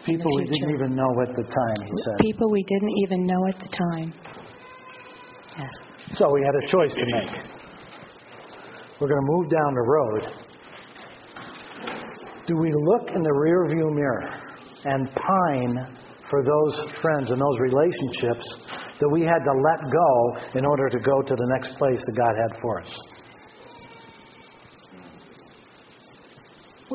People 0.05 0.31
we 0.37 0.45
didn't 0.45 0.73
even 0.73 0.95
know 0.95 1.11
at 1.21 1.35
the 1.35 1.43
time, 1.43 1.85
he 1.85 1.91
said. 2.05 2.13
People 2.21 2.49
we 2.51 2.63
didn't 2.63 2.93
even 3.03 3.27
know 3.27 3.45
at 3.49 3.59
the 3.59 3.67
time. 3.67 4.13
Yes. 5.59 5.73
So 6.13 6.31
we 6.31 6.41
had 6.41 6.55
a 6.55 6.67
choice 6.71 6.95
to 6.95 7.05
make. 7.05 7.43
We're 9.01 9.09
going 9.09 9.19
to 9.19 9.27
move 9.27 9.49
down 9.49 9.73
the 9.73 9.81
road. 9.81 10.23
Do 12.47 12.55
we 12.55 12.71
look 12.73 13.09
in 13.13 13.21
the 13.21 13.29
rearview 13.29 13.93
mirror 13.93 14.29
and 14.85 15.11
pine 15.11 15.97
for 16.29 16.43
those 16.45 16.79
friends 17.01 17.29
and 17.29 17.41
those 17.41 17.59
relationships 17.59 18.45
that 19.01 19.09
we 19.11 19.23
had 19.23 19.43
to 19.43 19.51
let 19.51 19.81
go 19.91 20.59
in 20.59 20.65
order 20.65 20.87
to 20.87 20.99
go 20.99 21.21
to 21.21 21.35
the 21.35 21.47
next 21.55 21.77
place 21.77 21.99
that 22.05 22.15
God 22.15 22.35
had 22.37 22.61
for 22.61 22.79
us? 22.79 23.18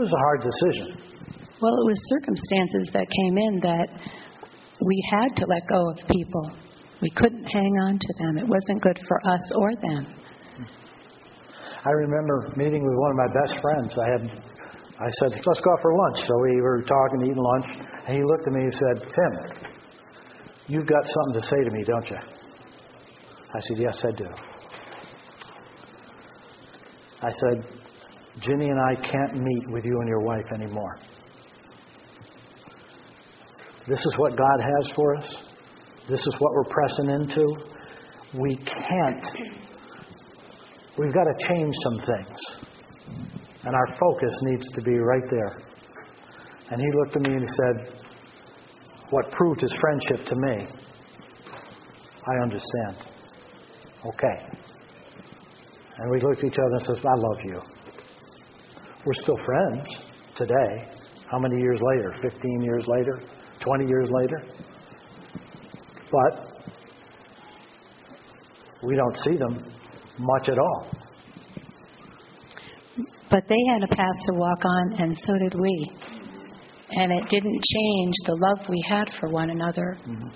Was 0.05 0.13
a 0.13 0.21
hard 0.21 0.41
decision. 0.45 0.87
Well, 1.61 1.73
it 1.73 1.87
was 1.89 1.99
circumstances 2.13 2.91
that 2.93 3.09
came 3.09 3.39
in 3.39 3.61
that 3.61 3.89
we 4.85 4.97
had 5.11 5.33
to 5.37 5.47
let 5.49 5.65
go 5.67 5.81
of 5.91 5.97
people. 6.13 6.53
We 7.01 7.11
couldn't 7.17 7.45
hang 7.45 7.73
on 7.89 7.99
to 7.99 8.13
them. 8.21 8.39
It 8.39 8.49
wasn't 8.49 8.83
good 8.83 8.99
for 9.09 9.19
us 9.29 9.45
or 9.57 9.73
them. 9.81 10.07
I 11.87 11.91
remember 11.91 12.53
meeting 12.57 12.85
with 12.85 12.97
one 12.97 13.11
of 13.13 13.17
my 13.17 13.31
best 13.41 13.61
friends. 13.61 13.93
I 13.99 14.09
had 14.13 14.55
I 15.01 15.11
said, 15.21 15.43
let's 15.45 15.61
go 15.61 15.73
out 15.73 15.83
for 15.83 15.97
lunch. 15.97 16.19
So 16.27 16.39
we 16.41 16.61
were 16.61 16.83
talking, 16.83 17.21
eating 17.23 17.37
lunch, 17.37 17.67
and 18.07 18.17
he 18.17 18.23
looked 18.23 18.47
at 18.47 18.53
me 18.53 18.63
and 18.63 18.73
said, 18.73 19.03
Tim, 19.03 19.33
you've 20.69 20.87
got 20.87 21.05
something 21.05 21.41
to 21.41 21.47
say 21.47 21.65
to 21.65 21.71
me, 21.71 21.83
don't 21.83 22.09
you? 22.11 22.17
I 22.17 23.61
said, 23.61 23.77
yes, 23.79 24.05
I 24.05 24.11
do. 24.13 24.29
I 27.23 27.31
said, 27.31 27.84
Ginny 28.41 28.69
and 28.69 28.81
I 28.81 28.95
can't 28.97 29.35
meet 29.35 29.71
with 29.71 29.85
you 29.85 29.99
and 30.01 30.09
your 30.09 30.21
wife 30.21 30.47
anymore. 30.55 30.99
This 33.87 34.01
is 34.01 34.15
what 34.17 34.37
God 34.37 34.61
has 34.61 34.93
for 34.97 35.17
us. 35.17 35.37
this 36.09 36.21
is 36.21 36.37
what 36.39 36.53
we're 36.53 36.65
pressing 36.65 37.11
into, 37.11 37.75
we 38.39 38.57
can't. 38.57 39.25
We've 40.99 41.13
got 41.13 41.25
to 41.25 41.49
change 41.49 41.75
some 41.83 41.99
things. 42.07 42.39
And 43.65 43.75
our 43.75 43.97
focus 43.99 44.39
needs 44.43 44.69
to 44.75 44.83
be 44.83 44.99
right 44.99 45.31
there. 45.31 45.57
And 46.71 46.81
he 46.81 46.87
looked 46.99 47.17
at 47.17 47.23
me 47.23 47.35
and 47.35 47.43
he 47.43 47.49
said, 47.49 48.03
What 49.11 49.31
proved 49.33 49.61
his 49.61 49.75
friendship 49.81 50.27
to 50.27 50.37
me, 50.37 50.67
I 52.27 52.43
understand. 52.43 53.09
Okay. 54.07 54.59
And 55.99 56.11
we 56.11 56.21
looked 56.21 56.39
at 56.39 56.45
each 56.45 56.59
other 56.59 56.77
and 56.77 56.87
said, 56.87 57.05
I 57.07 57.17
love 57.17 57.45
you. 57.45 57.74
We're 59.07 59.13
still 59.15 59.37
friends 59.45 59.87
today. 60.35 60.89
How 61.31 61.39
many 61.39 61.57
years 61.61 61.79
later? 61.83 62.15
15 62.23 62.63
years 62.63 62.85
later? 62.87 63.21
20 63.61 63.87
years 63.87 64.09
later? 64.11 64.43
But 66.11 66.55
we 68.83 68.97
don't 68.97 69.17
see 69.19 69.37
them 69.37 69.63
much 70.19 70.49
at 70.49 70.59
all. 70.59 70.87
But 73.31 73.47
they 73.49 73.59
had 73.69 73.83
a 73.83 73.89
path 73.89 74.17
to 74.27 74.39
walk 74.39 74.65
on, 74.65 74.93
and 74.95 75.19
so 75.19 75.35
did 75.39 75.55
we. 75.55 75.91
And 76.93 77.13
it 77.13 77.29
didn't 77.29 77.63
change 77.75 78.15
the 78.25 78.39
love 78.41 78.69
we 78.71 78.83
had 78.89 79.11
for 79.21 79.29
one 79.29 79.51
another. 79.51 79.99
Mm-hmm. 80.07 80.29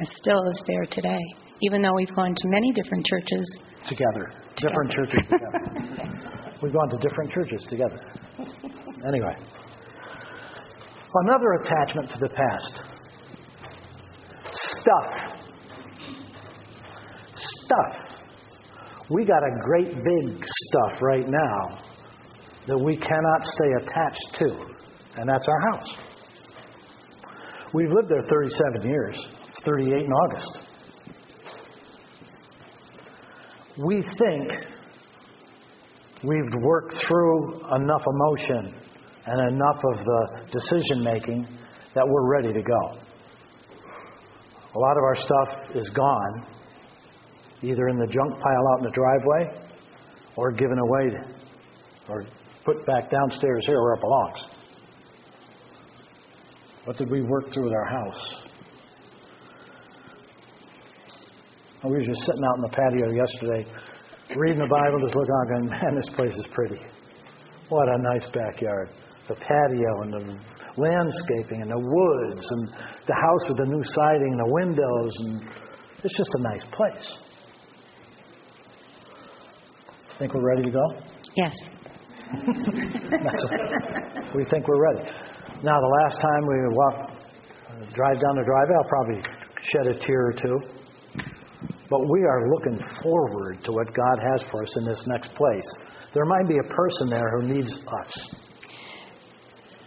It 0.00 0.08
still 0.08 0.44
is 0.48 0.62
there 0.68 0.84
today. 0.90 1.22
Even 1.62 1.82
though 1.82 1.94
we've 1.96 2.14
gone 2.14 2.34
to 2.34 2.48
many 2.50 2.70
different 2.72 3.04
churches. 3.06 3.58
Together. 3.88 4.32
together. 4.54 4.68
Different 4.68 4.90
churches 4.92 5.20
together. 5.28 6.42
we've 6.62 6.72
gone 6.72 6.90
to 6.90 6.98
different 6.98 7.30
churches 7.32 7.64
together. 7.68 8.00
Anyway. 9.06 9.36
Another 11.14 11.52
attachment 11.62 12.10
to 12.10 12.18
the 12.18 12.28
past 12.28 12.82
stuff. 14.52 15.36
Stuff. 17.34 17.96
We 19.10 19.24
got 19.24 19.42
a 19.42 19.60
great 19.62 19.94
big 19.94 20.44
stuff 20.44 21.00
right 21.00 21.28
now 21.28 21.78
that 22.66 22.78
we 22.78 22.96
cannot 22.96 23.44
stay 23.44 23.70
attached 23.80 24.34
to, 24.38 25.20
and 25.20 25.28
that's 25.28 25.46
our 25.48 25.60
house. 25.72 25.94
We've 27.72 27.90
lived 27.90 28.08
there 28.08 28.22
37 28.22 28.88
years, 28.88 29.26
38 29.64 29.92
in 29.92 30.12
August. 30.12 30.58
We 33.86 34.02
think 34.02 34.75
we've 36.24 36.62
worked 36.62 36.94
through 37.06 37.54
enough 37.74 38.04
emotion 38.06 38.74
and 39.26 39.54
enough 39.54 39.82
of 39.92 39.98
the 40.04 40.40
decision 40.52 41.02
making 41.02 41.46
that 41.94 42.06
we're 42.06 42.30
ready 42.30 42.52
to 42.52 42.62
go. 42.62 43.00
A 44.74 44.78
lot 44.78 44.96
of 44.96 45.02
our 45.02 45.16
stuff 45.16 45.76
is 45.76 45.88
gone, 45.90 46.46
either 47.62 47.88
in 47.88 47.96
the 47.96 48.06
junk 48.06 48.40
pile 48.40 48.68
out 48.72 48.78
in 48.78 48.84
the 48.84 48.92
driveway 48.94 49.66
or 50.36 50.52
given 50.52 50.78
away 50.78 51.10
or 52.08 52.24
put 52.64 52.84
back 52.86 53.10
downstairs 53.10 53.64
here 53.66 53.80
where 53.80 53.94
it 53.94 54.00
belongs. 54.00 54.56
What 56.84 56.96
did 56.96 57.10
we 57.10 57.22
work 57.22 57.52
through 57.52 57.64
with 57.64 57.72
our 57.72 57.86
house? 57.86 58.34
We 61.84 61.90
were 61.90 62.00
just 62.00 62.20
sitting 62.26 62.42
out 62.44 62.56
in 62.56 62.62
the 62.62 62.68
patio 62.68 63.12
yesterday, 63.12 63.70
reading 64.36 64.58
the 64.58 64.68
Bible, 64.68 65.00
just 65.00 65.16
looking 65.16 65.32
out, 65.32 65.48
going, 65.48 65.68
man, 65.70 65.94
this 65.96 66.08
place 66.14 66.34
is 66.34 66.46
pretty. 66.52 66.80
What 67.68 67.88
a 67.88 67.98
nice 68.02 68.26
backyard. 68.30 68.90
The 69.28 69.34
patio 69.34 70.02
and 70.02 70.12
the 70.12 70.38
landscaping 70.76 71.62
and 71.62 71.70
the 71.70 71.80
woods 71.80 72.46
and 72.50 72.68
the 73.06 73.14
house 73.14 73.48
with 73.48 73.58
the 73.58 73.66
new 73.66 73.82
siding 73.82 74.30
and 74.30 74.40
the 74.40 74.52
windows 74.52 75.12
and 75.18 75.66
it's 76.04 76.16
just 76.16 76.30
a 76.38 76.42
nice 76.42 76.64
place. 76.70 77.16
Think 80.18 80.34
we're 80.34 80.46
ready 80.46 80.62
to 80.62 80.70
go? 80.70 80.86
Yes. 81.34 81.54
we 84.34 84.44
think 84.50 84.68
we're 84.68 84.94
ready. 84.94 85.10
Now, 85.62 85.80
the 85.80 85.92
last 86.02 86.20
time 86.20 86.46
we 86.46 86.54
walk, 86.70 87.10
uh, 87.10 87.84
drive 87.94 88.20
down 88.20 88.36
the 88.36 88.44
driveway, 88.44 88.76
I'll 88.76 88.88
probably 88.88 89.22
shed 89.72 89.86
a 89.86 89.94
tear 89.98 90.26
or 90.28 90.32
two. 90.32 90.75
But 91.88 92.00
we 92.10 92.22
are 92.22 92.48
looking 92.50 92.78
forward 93.02 93.58
to 93.64 93.72
what 93.72 93.86
God 93.94 94.18
has 94.32 94.42
for 94.50 94.62
us 94.62 94.76
in 94.76 94.84
this 94.84 95.02
next 95.06 95.34
place. 95.34 95.68
There 96.14 96.24
might 96.24 96.48
be 96.48 96.58
a 96.58 96.74
person 96.74 97.08
there 97.10 97.30
who 97.38 97.46
needs 97.46 97.70
us. 97.70 98.34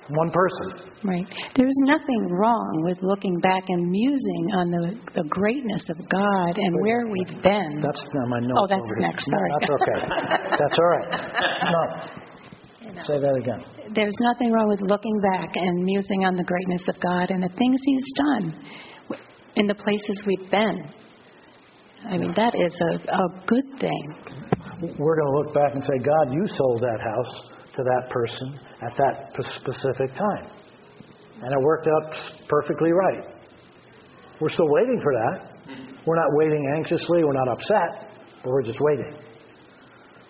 One 0.09 0.31
person. 0.31 0.89
Right. 1.03 1.25
There's 1.55 1.77
nothing 1.85 2.29
wrong 2.31 2.81
with 2.83 2.97
looking 3.01 3.39
back 3.39 3.63
and 3.69 3.91
musing 3.91 4.45
on 4.57 4.71
the, 4.71 5.21
the 5.21 5.27
greatness 5.29 5.85
of 5.89 5.97
God 6.09 6.57
and 6.57 6.73
Wait, 6.75 6.81
where 6.81 7.05
we've 7.05 7.43
been. 7.43 7.79
That's 7.79 8.05
not 8.13 8.27
my 8.27 8.39
notes. 8.39 8.57
Oh, 8.57 8.67
that's 8.67 8.91
next. 8.97 9.25
Sorry. 9.25 9.49
No, 9.49 9.57
that's 9.59 9.69
okay. 9.69 9.99
that's 10.57 10.79
all 10.79 10.89
right. 10.89 11.09
No, 11.71 12.29
Say 13.05 13.19
that 13.19 13.35
again. 13.35 13.63
There's 13.95 14.17
nothing 14.19 14.51
wrong 14.51 14.67
with 14.67 14.81
looking 14.81 15.21
back 15.21 15.55
and 15.55 15.83
musing 15.85 16.25
on 16.25 16.35
the 16.35 16.43
greatness 16.43 16.87
of 16.87 16.99
God 16.99 17.29
and 17.29 17.41
the 17.41 17.49
things 17.49 17.79
He's 17.83 18.03
done 18.17 18.53
in 19.55 19.67
the 19.67 19.75
places 19.75 20.23
we've 20.25 20.49
been. 20.51 20.83
I 22.07 22.17
mean, 22.17 22.33
that 22.35 22.55
is 22.55 22.73
a, 22.79 23.11
a 23.11 23.43
good 23.45 23.79
thing. 23.79 24.03
We're 24.97 25.17
going 25.19 25.31
to 25.31 25.37
look 25.37 25.53
back 25.53 25.75
and 25.75 25.83
say, 25.83 25.97
God, 25.99 26.31
you 26.31 26.47
sold 26.47 26.81
that 26.81 26.99
house 27.01 27.49
to 27.75 27.83
that 27.83 28.09
person 28.09 28.59
at 28.81 28.95
that 28.95 29.35
specific 29.59 30.15
time. 30.15 30.51
And 31.41 31.51
it 31.51 31.59
worked 31.61 31.87
out 31.87 32.15
perfectly 32.47 32.91
right. 32.91 33.23
We're 34.39 34.49
still 34.49 34.69
waiting 34.69 34.99
for 35.03 35.13
that. 35.13 35.49
We're 36.05 36.15
not 36.15 36.29
waiting 36.31 36.73
anxiously. 36.75 37.23
We're 37.23 37.33
not 37.33 37.49
upset, 37.49 38.11
but 38.43 38.51
we're 38.51 38.63
just 38.63 38.79
waiting. 38.79 39.15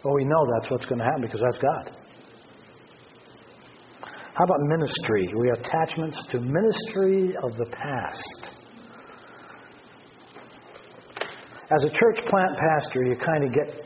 Well, 0.04 0.16
we 0.16 0.24
know 0.24 0.48
that's 0.58 0.72
what's 0.72 0.86
going 0.86 1.00
to 1.00 1.06
happen 1.06 1.22
because 1.22 1.42
that's 1.42 1.60
God. 1.60 1.96
How 4.34 4.46
about 4.46 4.60
ministry? 4.62 5.30
We 5.38 5.50
have 5.50 5.60
attachments 5.60 6.26
to 6.32 6.40
ministry 6.40 7.36
of 7.44 7.58
the 7.58 7.66
past. 7.72 8.59
As 11.72 11.84
a 11.84 11.90
church 11.90 12.26
plant 12.28 12.58
pastor, 12.58 13.04
you 13.04 13.16
kind 13.16 13.44
of 13.44 13.54
get 13.54 13.86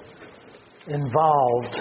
involved 0.87 1.75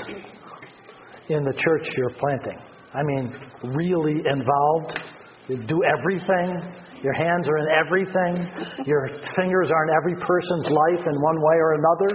in 1.28 1.44
the 1.44 1.54
church 1.56 1.88
you're 1.96 2.10
planting. 2.18 2.58
I 2.92 3.02
mean, 3.04 3.32
really 3.76 4.18
involved. 4.26 4.98
You 5.46 5.62
do 5.62 5.80
everything. 5.84 6.74
Your 7.04 7.12
hands 7.14 7.48
are 7.48 7.58
in 7.58 7.66
everything. 7.70 8.84
Your 8.84 9.10
fingers 9.36 9.70
are 9.70 9.84
in 9.86 9.94
every 9.94 10.16
person's 10.16 10.66
life 10.70 11.06
in 11.06 11.14
one 11.22 11.40
way 11.40 11.56
or 11.56 11.74
another. 11.74 12.10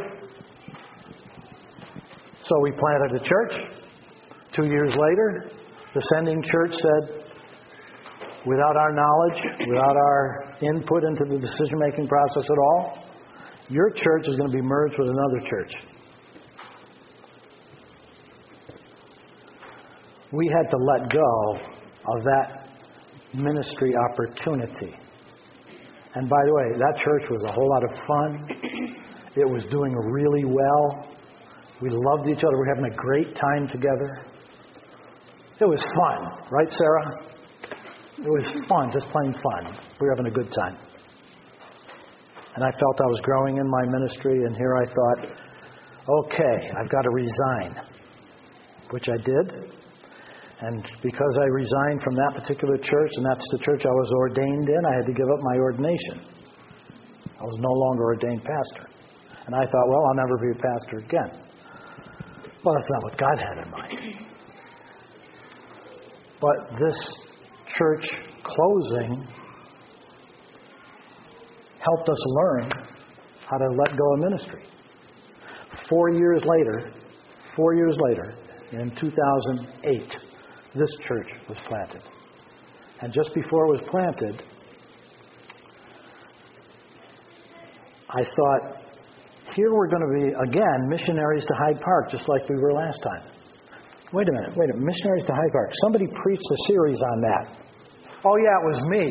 So 2.42 2.60
we 2.62 2.72
planted 2.72 3.22
a 3.22 3.24
church. 3.24 3.54
Two 4.54 4.66
years 4.66 4.96
later, 4.96 5.50
the 5.94 6.02
sending 6.14 6.44
church 6.44 6.74
said, 6.74 7.24
without 8.46 8.76
our 8.76 8.92
knowledge, 8.92 9.42
without 9.66 9.96
our 9.96 10.56
input 10.62 11.04
into 11.04 11.24
the 11.30 11.40
decision 11.40 11.80
making 11.80 12.08
process 12.08 12.50
at 12.50 12.58
all, 12.58 13.07
your 13.70 13.90
church 13.90 14.28
is 14.28 14.36
going 14.36 14.52
to 14.52 14.58
be 14.58 14.62
merged 14.62 14.96
with 14.98 15.10
another 15.10 15.50
church. 15.50 15.74
We 20.32 20.48
had 20.54 20.70
to 20.70 20.78
let 20.78 21.12
go 21.12 21.56
of 22.16 22.24
that 22.24 22.70
ministry 23.34 23.94
opportunity. 24.12 24.96
And 26.16 26.30
by 26.30 26.44
the 26.46 26.54
way, 26.54 26.78
that 26.80 27.00
church 27.04 27.30
was 27.30 27.44
a 27.44 27.52
whole 27.52 27.70
lot 27.70 27.84
of 27.84 27.92
fun. 28.08 28.48
It 29.36 29.48
was 29.48 29.66
doing 29.70 29.94
really 29.94 30.46
well. 30.46 31.14
We 31.82 31.90
loved 31.92 32.28
each 32.28 32.44
other. 32.44 32.54
We 32.54 32.60
were 32.60 32.76
having 32.76 32.92
a 32.92 32.96
great 32.96 33.36
time 33.36 33.68
together. 33.68 34.26
It 35.60 35.66
was 35.66 35.84
fun, 35.84 36.48
right, 36.52 36.70
Sarah? 36.72 37.22
It 38.18 38.30
was 38.30 38.66
fun, 38.68 38.92
just 38.92 39.08
plain 39.10 39.34
fun. 39.34 39.78
We 40.00 40.08
were 40.08 40.16
having 40.16 40.32
a 40.32 40.36
good 40.36 40.52
time. 40.52 40.78
And 42.58 42.66
I 42.66 42.74
felt 42.74 42.98
I 42.98 43.06
was 43.06 43.22
growing 43.22 43.58
in 43.58 43.70
my 43.70 43.86
ministry, 43.86 44.34
and 44.34 44.58
here 44.58 44.74
I 44.82 44.86
thought, 44.90 45.30
okay, 46.26 46.58
I've 46.74 46.90
got 46.90 47.04
to 47.04 47.12
resign, 47.14 47.78
which 48.90 49.06
I 49.14 49.18
did. 49.22 49.78
And 50.62 50.82
because 51.04 51.38
I 51.38 51.46
resigned 51.54 52.02
from 52.02 52.16
that 52.16 52.34
particular 52.34 52.78
church, 52.80 53.12
and 53.14 53.26
that's 53.30 53.48
the 53.52 53.60
church 53.60 53.86
I 53.86 53.94
was 53.94 54.10
ordained 54.18 54.70
in, 54.70 54.82
I 54.90 54.94
had 54.98 55.06
to 55.06 55.14
give 55.14 55.30
up 55.30 55.42
my 55.44 55.58
ordination. 55.62 56.26
I 57.38 57.44
was 57.46 57.58
no 57.62 57.70
longer 57.70 58.06
ordained 58.06 58.42
pastor. 58.42 58.90
And 59.46 59.54
I 59.54 59.62
thought, 59.62 59.88
well, 59.88 60.02
I'll 60.10 60.16
never 60.26 60.38
be 60.42 60.58
a 60.58 60.60
pastor 60.60 60.98
again. 60.98 61.30
Well, 62.66 62.74
that's 62.74 62.90
not 62.90 63.04
what 63.04 63.18
God 63.22 63.38
had 63.38 63.66
in 63.66 63.70
mind. 63.70 64.26
But 66.42 66.80
this 66.80 66.98
church 67.78 68.10
closing 68.42 69.28
helped 71.80 72.10
us 72.10 72.24
learn 72.26 72.70
how 73.50 73.58
to 73.58 73.68
let 73.70 73.98
go 73.98 74.14
of 74.14 74.20
ministry. 74.20 74.64
Four 75.90 76.10
years 76.10 76.44
later, 76.46 76.92
four 77.56 77.74
years 77.76 77.98
later, 78.00 78.34
in 78.72 78.94
2008, 78.96 80.16
this 80.76 80.90
church 81.08 81.30
was 81.48 81.58
planted. 81.68 82.02
And 83.02 83.14
just 83.14 83.34
before 83.34 83.68
it 83.68 83.72
was 83.72 83.82
planted, 83.90 84.44
I 88.10 88.24
thought, 88.24 88.84
here 89.56 89.74
we're 89.74 89.88
going 89.88 90.02
to 90.02 90.14
be, 90.20 90.50
again, 90.50 90.90
missionaries 90.90 91.46
to 91.46 91.54
Hyde 91.56 91.82
Park, 91.82 92.12
just 92.12 92.28
like 92.28 92.48
we 92.50 92.56
were 92.56 92.74
last 92.74 93.00
time. 93.04 93.32
Wait 94.14 94.28
a 94.28 94.32
minute, 94.32 94.52
wait 94.56 94.70
a 94.70 94.74
minute. 94.74 94.86
Missionaries 94.86 95.26
to 95.26 95.34
Hyde 95.34 95.52
Park. 95.52 95.70
Somebody 95.84 96.08
preached 96.24 96.48
a 96.52 96.58
series 96.68 97.02
on 97.02 97.22
that. 97.22 97.67
Oh, 98.26 98.36
yeah, 98.38 98.58
it 98.58 98.66
was 98.66 98.80
me. 98.90 99.06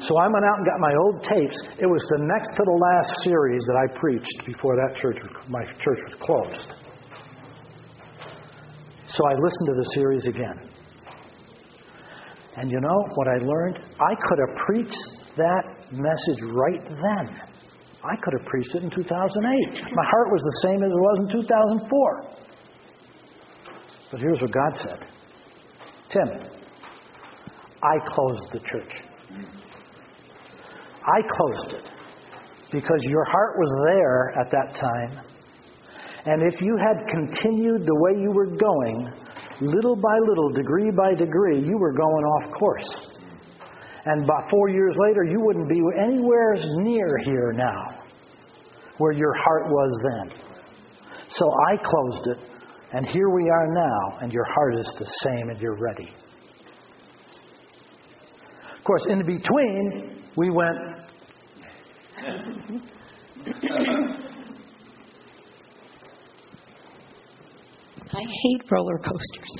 so 0.06 0.18
I 0.18 0.26
went 0.26 0.44
out 0.44 0.58
and 0.58 0.66
got 0.66 0.80
my 0.80 0.94
old 0.98 1.22
tapes. 1.22 1.56
It 1.78 1.86
was 1.86 2.02
the 2.18 2.24
next 2.26 2.50
to 2.56 2.62
the 2.66 2.74
last 2.74 3.22
series 3.22 3.62
that 3.66 3.78
I 3.78 3.86
preached 3.98 4.44
before 4.44 4.74
that 4.76 4.96
church, 4.96 5.18
my 5.48 5.64
church 5.78 6.00
was 6.02 6.14
closed. 6.20 6.74
So 9.06 9.26
I 9.26 9.34
listened 9.34 9.68
to 9.68 9.74
the 9.78 9.88
series 9.94 10.26
again. 10.26 10.72
And 12.56 12.70
you 12.70 12.80
know 12.80 13.04
what 13.14 13.28
I 13.28 13.38
learned? 13.44 13.78
I 14.00 14.14
could 14.26 14.38
have 14.38 14.56
preached 14.66 15.36
that 15.36 15.64
message 15.92 16.42
right 16.52 16.82
then. 16.82 17.40
I 18.04 18.16
could 18.16 18.34
have 18.38 18.46
preached 18.46 18.74
it 18.74 18.82
in 18.82 18.90
2008. 18.90 19.94
My 19.94 20.04
heart 20.04 20.28
was 20.32 20.42
the 20.42 20.68
same 20.68 20.82
as 20.82 20.90
it 20.90 20.98
was 20.98 21.18
in 21.20 21.28
2004. 21.40 22.42
But 24.10 24.20
here's 24.20 24.40
what 24.40 24.52
God 24.52 24.76
said 24.76 25.06
Tim, 26.10 26.51
I 27.82 27.98
closed 28.06 28.48
the 28.52 28.60
church. 28.60 29.02
I 31.04 31.20
closed 31.22 31.74
it 31.74 31.92
because 32.70 33.02
your 33.02 33.24
heart 33.24 33.56
was 33.58 33.84
there 33.86 34.40
at 34.40 34.50
that 34.50 34.74
time. 34.74 35.24
And 36.24 36.42
if 36.42 36.60
you 36.60 36.76
had 36.76 37.04
continued 37.08 37.82
the 37.84 37.96
way 37.96 38.22
you 38.22 38.30
were 38.30 38.46
going, 38.46 39.12
little 39.60 39.96
by 39.96 40.16
little, 40.28 40.50
degree 40.50 40.90
by 40.90 41.14
degree, 41.14 41.60
you 41.60 41.76
were 41.76 41.92
going 41.92 42.24
off 42.24 42.52
course. 42.52 43.08
And 44.04 44.26
by 44.26 44.48
four 44.48 44.68
years 44.68 44.94
later, 44.98 45.24
you 45.24 45.40
wouldn't 45.40 45.68
be 45.68 45.80
anywhere 46.00 46.54
near 46.82 47.18
here 47.24 47.52
now 47.54 48.02
where 48.98 49.12
your 49.12 49.34
heart 49.34 49.66
was 49.66 50.04
then. 50.14 50.38
So 51.28 51.44
I 51.70 51.76
closed 51.76 52.26
it, 52.28 52.38
and 52.92 53.06
here 53.06 53.30
we 53.30 53.48
are 53.48 53.66
now, 53.72 54.18
and 54.20 54.32
your 54.32 54.44
heart 54.44 54.78
is 54.78 54.94
the 54.98 55.06
same, 55.24 55.48
and 55.50 55.60
you're 55.60 55.78
ready. 55.78 56.08
Of 58.82 58.86
course, 58.86 59.06
in 59.08 59.24
between, 59.24 60.24
we 60.36 60.50
went. 60.50 60.76
I 68.12 68.20
hate 68.42 68.64
roller 68.68 68.98
coasters. 68.98 69.52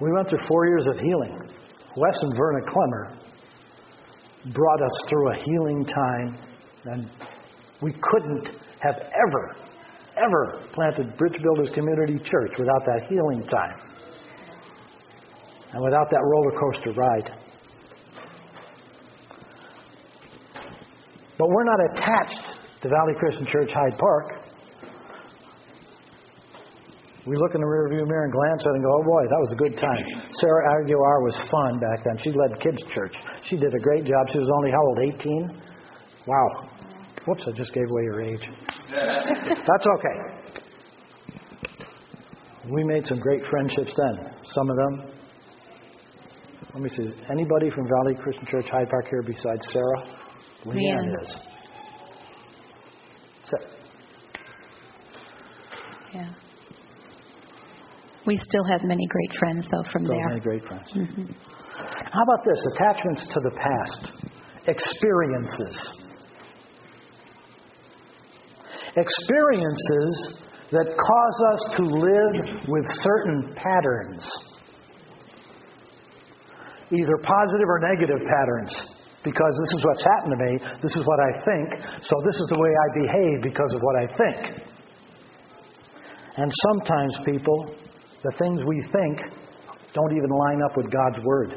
we 0.00 0.10
went 0.12 0.28
through 0.28 0.44
four 0.48 0.66
years 0.66 0.88
of 0.88 0.96
healing. 0.98 1.38
Wes 1.96 2.18
and 2.22 2.36
Verna 2.36 2.66
Clemmer 2.66 3.16
brought 4.52 4.82
us 4.82 5.04
through 5.08 5.34
a 5.34 5.36
healing 5.36 5.84
time, 5.84 6.36
and 6.86 7.08
we 7.80 7.92
couldn't 7.92 8.48
have 8.80 8.96
ever, 8.96 9.54
ever 10.16 10.66
planted 10.72 11.16
Bridge 11.16 11.40
Builders 11.40 11.70
Community 11.72 12.18
Church 12.18 12.58
without 12.58 12.84
that 12.86 13.06
healing 13.08 13.46
time 13.46 13.87
and 15.72 15.82
without 15.82 16.10
that 16.10 16.22
roller 16.22 16.52
coaster 16.58 16.92
ride. 16.92 17.30
But 21.38 21.48
we're 21.48 21.64
not 21.64 21.80
attached 21.92 22.58
to 22.82 22.88
Valley 22.88 23.14
Christian 23.18 23.46
Church 23.52 23.70
Hyde 23.72 23.98
Park. 23.98 24.38
We 27.26 27.36
look 27.36 27.54
in 27.54 27.60
the 27.60 27.66
rearview 27.66 28.08
mirror 28.08 28.24
and 28.24 28.32
glance 28.32 28.62
at 28.64 28.70
it 28.70 28.74
and 28.74 28.82
go, 28.82 28.90
oh 28.90 29.04
boy, 29.04 29.22
that 29.28 29.40
was 29.44 29.52
a 29.52 29.56
good 29.56 29.76
time. 29.76 30.02
Sarah 30.40 30.80
Aguilar 30.80 31.22
was 31.22 31.36
fun 31.50 31.78
back 31.78 32.02
then. 32.04 32.16
She 32.24 32.30
led 32.32 32.58
kids' 32.60 32.82
church. 32.94 33.14
She 33.44 33.56
did 33.56 33.74
a 33.74 33.78
great 33.78 34.04
job. 34.04 34.26
She 34.32 34.38
was 34.38 34.48
only, 34.48 34.70
how 34.72 34.80
old, 34.80 34.98
18? 34.98 35.60
Wow. 36.26 36.48
Whoops, 37.26 37.44
I 37.46 37.52
just 37.52 37.74
gave 37.74 37.84
away 37.90 38.02
your 38.04 38.20
age. 38.22 38.48
That's 38.88 39.86
okay. 39.98 40.16
We 42.72 42.82
made 42.84 43.06
some 43.06 43.18
great 43.18 43.42
friendships 43.50 43.94
then. 43.94 44.32
Some 44.44 44.70
of 44.70 44.76
them. 44.76 45.17
Let 46.74 46.82
me 46.82 46.88
see. 46.90 47.02
Is 47.02 47.12
Anybody 47.30 47.70
from 47.70 47.86
Valley 47.88 48.14
Christian 48.22 48.46
Church 48.50 48.66
Hyde 48.70 48.88
Park 48.90 49.06
here 49.10 49.22
besides 49.22 49.66
Sarah? 49.72 50.04
Leanne 50.64 50.74
Leanne. 50.74 51.22
is. 51.22 51.40
Yeah. 56.14 56.30
We 58.26 58.36
still 58.36 58.64
have 58.64 58.82
many 58.82 59.06
great 59.06 59.38
friends, 59.38 59.66
though, 59.70 59.90
from 59.90 60.06
so 60.06 60.12
there. 60.12 60.28
many 60.28 60.40
great 60.40 60.64
friends. 60.64 60.90
Mm-hmm. 60.94 61.24
How 62.12 62.22
about 62.22 62.44
this? 62.44 62.66
Attachments 62.74 63.26
to 63.26 63.40
the 63.40 63.50
past, 63.50 64.32
experiences. 64.66 65.92
Experiences 68.96 70.38
that 70.72 70.86
cause 70.86 71.40
us 71.54 71.76
to 71.76 71.82
live 71.84 72.64
with 72.68 72.84
certain 73.00 73.54
patterns, 73.56 74.26
either 76.90 77.16
positive 77.22 77.68
or 77.68 77.80
negative 77.80 78.20
patterns. 78.24 78.72
Because 79.24 79.52
this 79.66 79.72
is 79.78 79.84
what's 79.84 80.04
happened 80.04 80.34
to 80.38 80.40
me, 80.40 80.52
this 80.80 80.94
is 80.94 81.04
what 81.04 81.18
I 81.20 81.32
think, 81.44 81.66
so 82.02 82.14
this 82.24 82.38
is 82.38 82.46
the 82.48 82.58
way 82.58 82.70
I 82.70 82.88
behave 83.02 83.42
because 83.42 83.74
of 83.74 83.82
what 83.82 83.96
I 83.98 84.06
think. 84.14 84.62
And 86.36 86.52
sometimes, 86.70 87.16
people, 87.26 87.74
the 88.22 88.32
things 88.38 88.64
we 88.64 88.80
think 88.92 89.20
don't 89.92 90.12
even 90.16 90.30
line 90.30 90.60
up 90.62 90.76
with 90.76 90.86
God's 90.92 91.18
Word. 91.24 91.54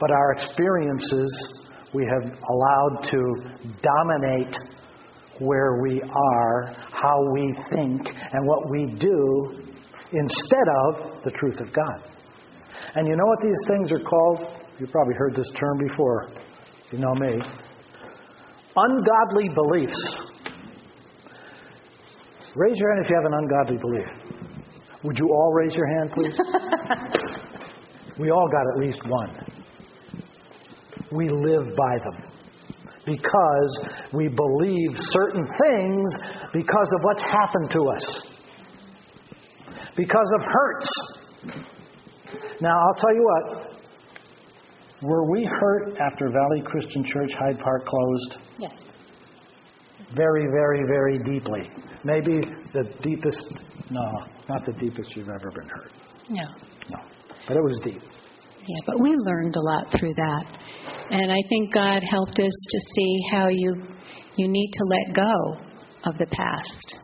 But 0.00 0.10
our 0.10 0.32
experiences 0.32 1.62
we 1.94 2.04
have 2.04 2.24
allowed 2.24 3.08
to 3.10 3.20
dominate 3.80 4.56
where 5.38 5.80
we 5.80 6.02
are, 6.02 6.74
how 6.90 7.32
we 7.32 7.54
think, 7.72 8.08
and 8.08 8.46
what 8.46 8.70
we 8.70 8.86
do 8.98 9.62
instead 10.12 10.66
of 10.86 11.22
the 11.22 11.30
truth 11.36 11.60
of 11.60 11.72
God. 11.72 12.13
And 12.96 13.08
you 13.08 13.16
know 13.16 13.26
what 13.26 13.40
these 13.42 13.58
things 13.66 13.90
are 13.90 13.98
called? 13.98 14.40
You've 14.78 14.90
probably 14.90 15.14
heard 15.14 15.34
this 15.34 15.50
term 15.58 15.78
before. 15.78 16.28
You 16.92 16.98
know 16.98 17.14
me. 17.14 17.40
Ungodly 18.76 19.48
beliefs. 19.54 20.20
Raise 22.56 22.76
your 22.76 22.94
hand 22.94 23.04
if 23.04 23.10
you 23.10 23.16
have 23.16 23.24
an 23.24 23.34
ungodly 23.34 23.78
belief. 23.78 24.06
Would 25.02 25.18
you 25.18 25.28
all 25.28 25.52
raise 25.52 25.74
your 25.74 25.86
hand, 25.98 26.12
please? 26.12 26.38
we 28.18 28.30
all 28.30 28.48
got 28.48 28.62
at 28.74 28.78
least 28.78 29.00
one. 29.06 29.30
We 31.12 31.28
live 31.28 31.76
by 31.76 31.98
them 31.98 32.34
because 33.04 33.88
we 34.12 34.28
believe 34.28 34.90
certain 34.96 35.46
things 35.46 36.16
because 36.52 36.92
of 36.94 37.02
what's 37.02 37.22
happened 37.22 37.70
to 37.70 37.88
us, 37.88 38.26
because 39.96 40.30
of 40.38 40.46
hurts. 40.46 40.88
Now, 42.60 42.70
I'll 42.70 42.94
tell 42.94 43.14
you 43.14 43.24
what. 43.24 43.70
Were 45.02 45.30
we 45.30 45.44
hurt 45.44 45.98
after 45.98 46.30
Valley 46.30 46.62
Christian 46.64 47.04
Church 47.04 47.32
Hyde 47.34 47.58
Park 47.58 47.84
closed? 47.84 48.38
Yes. 48.58 48.72
Very, 50.14 50.46
very, 50.46 50.82
very 50.88 51.18
deeply. 51.18 51.68
Maybe 52.04 52.40
the 52.72 52.84
deepest, 53.02 53.52
no, 53.90 54.02
not 54.48 54.64
the 54.64 54.72
deepest 54.72 55.14
you've 55.16 55.28
ever 55.28 55.50
been 55.50 55.68
hurt. 55.68 55.90
No. 56.30 56.44
No. 56.90 57.00
But 57.46 57.56
it 57.56 57.62
was 57.62 57.80
deep. 57.84 58.00
Yeah, 58.66 58.80
but 58.86 59.00
we 59.00 59.14
learned 59.14 59.56
a 59.56 59.60
lot 59.60 59.92
through 59.98 60.14
that. 60.14 60.58
And 61.10 61.30
I 61.30 61.42
think 61.50 61.74
God 61.74 62.02
helped 62.02 62.38
us 62.38 62.52
to 62.70 62.80
see 62.94 63.20
how 63.30 63.48
you 63.48 63.74
you 64.36 64.48
need 64.48 64.70
to 64.72 64.84
let 64.84 65.14
go 65.14 65.56
of 66.04 66.18
the 66.18 66.26
past 66.26 66.96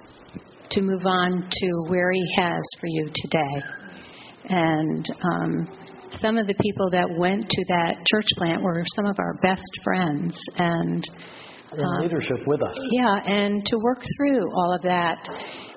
to 0.70 0.80
move 0.80 1.04
on 1.04 1.48
to 1.50 1.70
where 1.88 2.10
He 2.12 2.34
has 2.38 2.62
for 2.80 2.86
you 2.86 3.10
today. 3.14 3.79
And 4.48 5.04
um, 5.32 5.68
some 6.20 6.38
of 6.38 6.46
the 6.46 6.54
people 6.60 6.90
that 6.90 7.06
went 7.18 7.48
to 7.48 7.64
that 7.68 7.96
church 8.10 8.26
plant 8.36 8.62
were 8.62 8.82
some 8.96 9.06
of 9.06 9.16
our 9.18 9.34
best 9.42 9.70
friends, 9.84 10.36
and 10.56 11.04
In 11.72 11.78
Um, 11.84 12.02
leadership 12.02 12.38
with 12.46 12.60
us. 12.62 12.76
yeah, 12.92 13.20
and 13.26 13.64
to 13.66 13.76
work 13.78 14.02
through 14.16 14.40
all 14.56 14.74
of 14.74 14.82
that, 14.82 15.18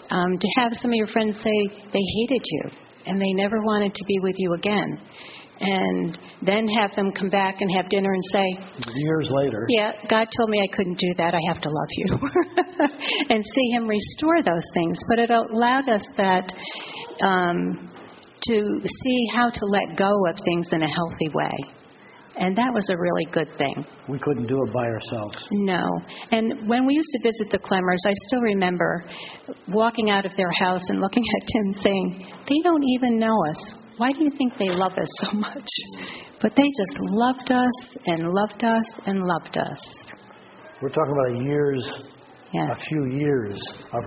um, 0.09 0.37
to 0.39 0.47
have 0.57 0.73
some 0.81 0.91
of 0.91 0.95
your 0.95 1.07
friends 1.07 1.35
say 1.37 1.51
they 1.91 2.05
hated 2.19 2.41
you 2.49 2.61
and 3.05 3.21
they 3.21 3.31
never 3.33 3.57
wanted 3.61 3.93
to 3.93 4.03
be 4.07 4.17
with 4.23 4.33
you 4.39 4.53
again, 4.53 4.97
and 5.59 6.17
then 6.41 6.67
have 6.79 6.95
them 6.95 7.11
come 7.11 7.29
back 7.29 7.61
and 7.61 7.69
have 7.75 7.89
dinner 7.89 8.11
and 8.11 8.23
say, 8.31 8.47
Years 8.95 9.29
later. 9.29 9.65
"Yeah, 9.69 9.91
God 10.09 10.27
told 10.35 10.49
me 10.49 10.61
I 10.63 10.75
couldn't 10.75 10.97
do 10.97 11.13
that. 11.17 11.35
I 11.35 11.39
have 11.47 11.61
to 11.61 11.69
love 11.69 11.91
you," 11.91 12.07
and 13.29 13.43
see 13.45 13.69
Him 13.75 13.87
restore 13.87 14.41
those 14.41 14.65
things. 14.73 14.97
But 15.09 15.19
it 15.19 15.29
allowed 15.29 15.89
us 15.89 16.07
that. 16.17 16.53
Um, 17.21 17.89
to 18.47 18.81
see 18.83 19.27
how 19.33 19.49
to 19.49 19.65
let 19.65 19.97
go 19.97 20.11
of 20.27 20.35
things 20.45 20.69
in 20.71 20.81
a 20.81 20.87
healthy 20.87 21.29
way. 21.33 21.51
And 22.35 22.57
that 22.57 22.73
was 22.73 22.89
a 22.89 22.95
really 22.97 23.25
good 23.31 23.55
thing. 23.57 23.85
We 24.09 24.17
couldn't 24.17 24.47
do 24.47 24.57
it 24.65 24.73
by 24.73 24.85
ourselves. 24.85 25.47
No. 25.51 25.83
And 26.31 26.67
when 26.67 26.85
we 26.87 26.95
used 26.95 27.09
to 27.11 27.19
visit 27.21 27.51
the 27.51 27.59
Clemmers, 27.59 27.99
I 28.07 28.13
still 28.27 28.41
remember 28.41 29.05
walking 29.67 30.09
out 30.09 30.25
of 30.25 30.35
their 30.35 30.49
house 30.59 30.81
and 30.89 30.99
looking 30.99 31.23
at 31.41 31.47
Tim 31.47 31.83
saying, 31.83 32.27
They 32.49 32.57
don't 32.63 32.83
even 32.83 33.19
know 33.19 33.35
us. 33.49 33.73
Why 33.97 34.11
do 34.11 34.23
you 34.23 34.31
think 34.35 34.57
they 34.57 34.69
love 34.69 34.93
us 34.93 35.09
so 35.17 35.31
much? 35.33 35.69
But 36.41 36.55
they 36.55 36.63
just 36.63 36.99
loved 36.99 37.51
us 37.51 37.97
and 38.07 38.23
loved 38.27 38.63
us 38.63 38.85
and 39.05 39.21
loved 39.23 39.57
us. 39.57 40.03
We're 40.81 40.89
talking 40.89 41.13
about 41.13 41.45
years, 41.45 41.91
Yes. 42.51 42.69
a 42.71 42.85
few 42.85 43.07
years 43.19 43.73
of 43.93 44.03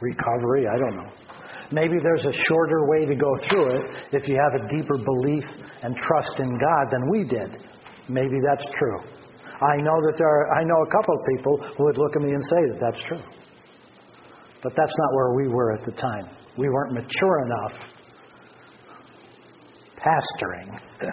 recovery. 0.00 0.64
I 0.66 0.78
don't 0.78 0.96
know. 0.96 1.29
Maybe 1.72 1.96
there's 2.02 2.26
a 2.26 2.32
shorter 2.48 2.86
way 2.88 3.06
to 3.06 3.14
go 3.14 3.32
through 3.48 3.76
it 3.76 3.82
if 4.12 4.28
you 4.28 4.34
have 4.34 4.60
a 4.60 4.68
deeper 4.68 4.98
belief 4.98 5.44
and 5.82 5.96
trust 5.96 6.40
in 6.40 6.50
God 6.50 6.84
than 6.90 7.10
we 7.10 7.24
did. 7.24 7.62
Maybe 8.08 8.38
that's 8.42 8.66
true. 8.76 8.98
I 9.60 9.76
know 9.76 9.98
that 10.02 10.14
there 10.18 10.26
are, 10.26 10.58
I 10.58 10.64
know 10.64 10.82
a 10.82 10.90
couple 10.90 11.14
of 11.14 11.20
people 11.36 11.56
who 11.76 11.84
would 11.84 11.98
look 11.98 12.16
at 12.16 12.22
me 12.22 12.32
and 12.32 12.42
say 12.44 12.60
that 12.72 12.78
that's 12.80 13.04
true. 13.04 13.22
But 14.62 14.72
that's 14.76 14.94
not 14.98 15.14
where 15.14 15.34
we 15.34 15.48
were 15.48 15.72
at 15.74 15.84
the 15.84 15.92
time. 15.92 16.28
We 16.58 16.68
weren't 16.68 16.92
mature 16.92 17.44
enough 17.44 17.90
pastoring 19.96 20.80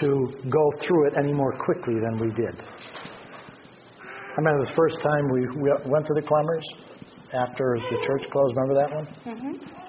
to 0.00 0.08
go 0.48 0.72
through 0.80 1.08
it 1.08 1.14
any 1.18 1.32
more 1.32 1.52
quickly 1.52 1.94
than 1.94 2.20
we 2.20 2.30
did. 2.32 2.64
I 4.02 4.36
remember 4.38 4.64
the 4.64 4.74
first 4.76 5.00
time 5.02 5.28
we 5.32 5.40
we 5.60 5.70
went 5.90 6.06
to 6.06 6.14
the 6.14 6.22
Clemmers 6.22 6.62
after 7.32 7.76
the 7.78 7.98
church 8.06 8.30
closed. 8.30 8.54
Remember 8.56 8.74
that 8.74 8.90
one? 8.94 9.06
Mm-hmm. 9.24 9.80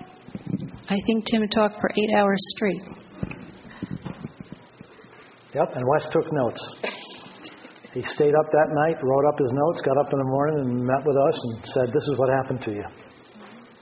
I 0.89 0.97
think 1.05 1.25
Tim 1.31 1.47
talked 1.47 1.79
for 1.79 1.89
eight 1.89 2.15
hours 2.17 2.39
straight. 2.55 2.81
Yep, 5.53 5.75
and 5.75 5.83
Wes 5.87 6.07
took 6.11 6.25
notes. 6.31 6.61
He 7.93 8.01
stayed 8.01 8.33
up 8.35 8.47
that 8.51 8.69
night, 8.71 8.95
wrote 9.03 9.27
up 9.27 9.37
his 9.37 9.51
notes, 9.51 9.81
got 9.81 9.97
up 9.97 10.13
in 10.13 10.19
the 10.19 10.29
morning 10.31 10.59
and 10.59 10.85
met 10.85 11.03
with 11.05 11.17
us 11.17 11.37
and 11.43 11.65
said, 11.65 11.87
This 11.93 12.07
is 12.07 12.15
what 12.17 12.29
happened 12.29 12.61
to 12.63 12.71
you. 12.71 12.85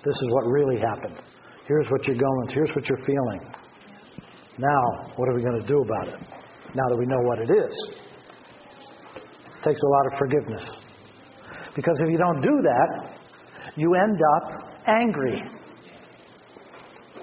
This 0.04 0.16
is 0.16 0.28
what 0.32 0.46
really 0.50 0.80
happened. 0.80 1.20
Here's 1.68 1.88
what 1.90 2.08
you're 2.08 2.18
going 2.18 2.48
through. 2.48 2.66
Here's 2.66 2.76
what 2.76 2.90
you're 2.90 3.06
feeling. 3.06 3.42
Now, 4.58 5.14
what 5.16 5.30
are 5.30 5.36
we 5.36 5.44
going 5.44 5.62
to 5.62 5.68
do 5.68 5.82
about 5.82 6.08
it? 6.08 6.20
Now 6.74 6.86
that 6.90 6.98
we 6.98 7.06
know 7.06 7.22
what 7.22 7.40
it 7.40 7.52
is. 7.52 7.74
It 9.16 9.64
takes 9.64 9.82
a 9.82 9.88
lot 9.88 10.14
of 10.14 10.18
forgiveness. 10.18 10.66
Because 11.76 12.00
if 12.02 12.10
you 12.10 12.18
don't 12.18 12.42
do 12.42 12.62
that, 12.64 13.19
you 13.76 13.96
end 13.96 14.20
up 14.36 14.70
angry. 14.88 15.42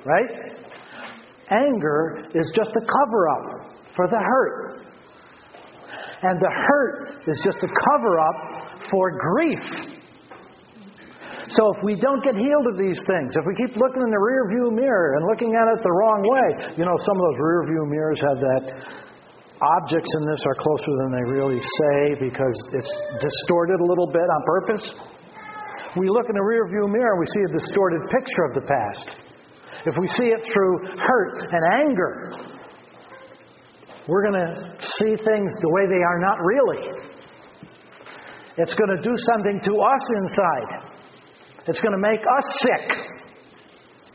Right? 0.04 0.56
Anger 1.50 2.26
is 2.34 2.52
just 2.54 2.70
a 2.70 2.80
cover 2.80 3.28
up 3.28 3.76
for 3.94 4.08
the 4.08 4.18
hurt. 4.18 4.82
And 6.22 6.40
the 6.40 6.50
hurt 6.50 7.22
is 7.28 7.40
just 7.44 7.58
a 7.58 7.68
cover 7.68 8.20
up 8.20 8.88
for 8.90 9.18
grief. 9.18 9.96
So 11.48 11.62
if 11.76 11.78
we 11.84 11.94
don't 11.94 12.22
get 12.24 12.34
healed 12.34 12.66
of 12.66 12.76
these 12.76 12.98
things, 13.06 13.30
if 13.38 13.44
we 13.46 13.54
keep 13.54 13.76
looking 13.78 14.02
in 14.02 14.10
the 14.10 14.18
rear 14.18 14.50
view 14.50 14.74
mirror 14.74 15.14
and 15.14 15.22
looking 15.30 15.54
at 15.54 15.66
it 15.70 15.78
the 15.86 15.94
wrong 15.94 16.20
way, 16.26 16.74
you 16.74 16.82
know, 16.82 16.96
some 17.06 17.14
of 17.14 17.22
those 17.30 17.38
rear 17.38 17.62
view 17.70 17.84
mirrors 17.86 18.18
have 18.18 18.38
that 18.42 18.62
objects 19.62 20.10
in 20.20 20.26
this 20.26 20.42
are 20.44 20.58
closer 20.58 20.92
than 21.06 21.10
they 21.14 21.26
really 21.30 21.62
say 21.62 22.18
because 22.18 22.56
it's 22.74 22.92
distorted 23.22 23.78
a 23.78 23.86
little 23.86 24.10
bit 24.10 24.26
on 24.26 24.40
purpose. 24.44 24.84
We 25.96 26.08
look 26.08 26.28
in 26.28 26.36
the 26.36 26.42
rear 26.42 26.68
view 26.68 26.86
mirror 26.88 27.12
and 27.16 27.20
we 27.20 27.26
see 27.26 27.44
a 27.48 27.52
distorted 27.58 28.02
picture 28.10 28.44
of 28.44 28.54
the 28.54 28.60
past. 28.68 29.16
If 29.86 29.96
we 29.98 30.06
see 30.08 30.26
it 30.26 30.42
through 30.52 31.00
hurt 31.00 31.48
and 31.50 31.88
anger, 31.88 32.32
we're 34.08 34.22
going 34.22 34.38
to 34.38 34.76
see 34.98 35.16
things 35.16 35.52
the 35.60 35.70
way 35.70 35.86
they 35.88 36.02
are 36.02 36.20
not 36.20 36.38
really. 36.44 36.82
It's 38.58 38.74
going 38.74 38.96
to 38.96 39.02
do 39.02 39.14
something 39.34 39.60
to 39.64 39.72
us 39.80 40.10
inside. 40.20 40.96
It's 41.66 41.80
going 41.80 41.92
to 41.92 41.98
make 41.98 42.20
us 42.20 42.44
sick 42.60 42.98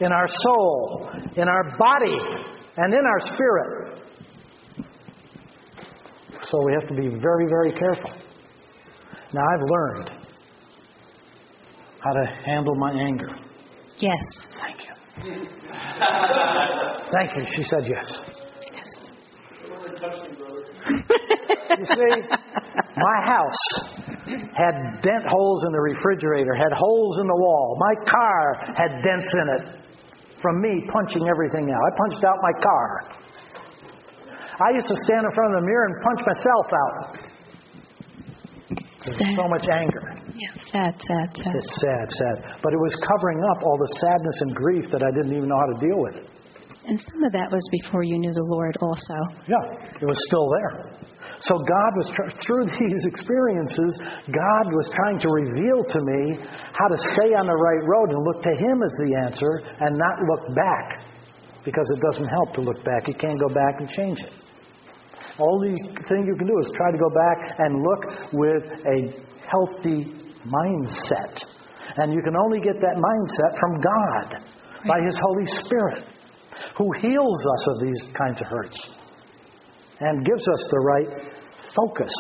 in 0.02 0.12
our 0.12 0.28
soul, 0.28 1.10
in 1.36 1.48
our 1.48 1.78
body, 1.78 2.18
and 2.78 2.94
in 2.94 3.06
our 3.06 3.20
spirit. 3.34 4.02
So 6.44 6.64
we 6.66 6.74
have 6.74 6.88
to 6.90 6.96
be 6.96 7.10
very, 7.10 7.48
very 7.48 7.72
careful. 7.72 8.12
Now, 9.34 9.42
I've 9.54 9.64
learned 9.64 10.22
how 12.04 12.14
to 12.14 12.26
handle 12.46 12.76
my 12.76 12.92
anger. 12.94 13.30
Yes. 14.00 14.18
Thank 14.60 14.82
you. 14.82 14.94
Thank 17.12 17.38
you. 17.38 17.46
She 17.56 17.64
said 17.64 17.86
yes. 17.88 18.20
You 21.78 21.86
see, 21.86 22.22
my 22.98 23.18
house 23.24 23.64
had 24.54 25.02
dent 25.02 25.26
holes 25.28 25.64
in 25.66 25.72
the 25.72 25.80
refrigerator, 25.80 26.56
had 26.56 26.74
holes 26.74 27.20
in 27.20 27.28
the 27.28 27.36
wall. 27.36 27.78
My 27.80 27.96
car 28.10 28.56
had 28.76 29.04
dents 29.04 29.34
in 29.34 29.50
it 29.60 29.82
from 30.42 30.60
me 30.62 30.84
punching 30.92 31.28
everything 31.28 31.70
out. 31.70 31.80
I 31.80 31.92
punched 32.08 32.26
out 32.26 32.38
my 32.42 32.54
car. 32.62 33.04
I 34.68 34.72
used 34.74 34.88
to 34.88 34.96
stand 35.06 35.26
in 35.26 35.32
front 35.34 35.54
of 35.54 35.62
the 35.62 35.66
mirror 35.66 35.86
and 35.86 35.96
punch 36.04 36.22
myself 36.26 36.68
out. 36.74 37.18
So 39.36 39.48
much 39.48 39.68
anger. 39.70 40.11
Sad, 40.72 40.96
sad, 41.04 41.28
sad. 41.36 41.52
It's 41.52 41.74
sad, 41.84 42.08
sad. 42.08 42.38
But 42.64 42.72
it 42.72 42.80
was 42.80 42.96
covering 43.04 43.44
up 43.52 43.60
all 43.60 43.76
the 43.76 43.92
sadness 44.00 44.38
and 44.48 44.56
grief 44.56 44.86
that 44.96 45.04
I 45.04 45.12
didn't 45.12 45.36
even 45.36 45.52
know 45.52 45.60
how 45.60 45.68
to 45.68 45.80
deal 45.84 46.00
with. 46.00 46.16
And 46.88 46.96
some 46.96 47.22
of 47.28 47.36
that 47.36 47.52
was 47.52 47.62
before 47.76 48.08
you 48.08 48.16
knew 48.18 48.32
the 48.32 48.48
Lord 48.56 48.80
also. 48.80 49.18
Yeah, 49.52 50.00
it 50.00 50.08
was 50.08 50.16
still 50.32 50.48
there. 50.48 50.96
So 51.44 51.60
God 51.60 51.92
was 52.00 52.08
through 52.48 52.66
these 52.80 53.04
experiences, 53.04 54.00
God 54.32 54.66
was 54.72 54.88
trying 54.96 55.20
to 55.20 55.30
reveal 55.30 55.84
to 55.84 56.00
me 56.08 56.40
how 56.40 56.88
to 56.88 56.98
stay 57.20 57.36
on 57.36 57.52
the 57.52 57.60
right 57.60 57.84
road 57.84 58.16
and 58.16 58.24
look 58.24 58.40
to 58.48 58.54
Him 58.56 58.80
as 58.80 58.94
the 59.04 59.12
answer 59.28 59.60
and 59.84 60.00
not 60.00 60.16
look 60.24 60.56
back, 60.56 61.04
because 61.68 61.86
it 61.92 62.00
doesn't 62.00 62.32
help 62.32 62.56
to 62.56 62.62
look 62.62 62.80
back. 62.88 63.12
You 63.12 63.16
can't 63.20 63.40
go 63.44 63.52
back 63.52 63.76
and 63.84 63.90
change 63.90 64.24
it. 64.24 64.34
Only 65.36 65.76
thing 66.08 66.24
you 66.24 66.36
can 66.40 66.48
do 66.48 66.58
is 66.64 66.72
try 66.80 66.96
to 66.96 67.02
go 67.02 67.12
back 67.12 67.60
and 67.60 67.72
look 67.84 68.02
with 68.32 68.64
a 68.88 68.98
healthy 69.52 70.31
mindset. 70.46 71.44
And 71.98 72.14
you 72.14 72.22
can 72.22 72.36
only 72.36 72.60
get 72.60 72.76
that 72.80 72.98
mindset 72.98 73.60
from 73.60 73.82
God 73.82 74.44
by 74.88 75.00
His 75.06 75.20
Holy 75.22 75.46
Spirit, 75.66 76.08
who 76.78 76.92
heals 77.00 77.46
us 77.46 77.68
of 77.68 77.82
these 77.84 78.02
kinds 78.18 78.40
of 78.42 78.48
hurts 78.48 78.80
and 80.00 80.26
gives 80.26 80.42
us 80.42 80.68
the 80.72 80.80
right 80.80 81.08
focus. 81.76 82.12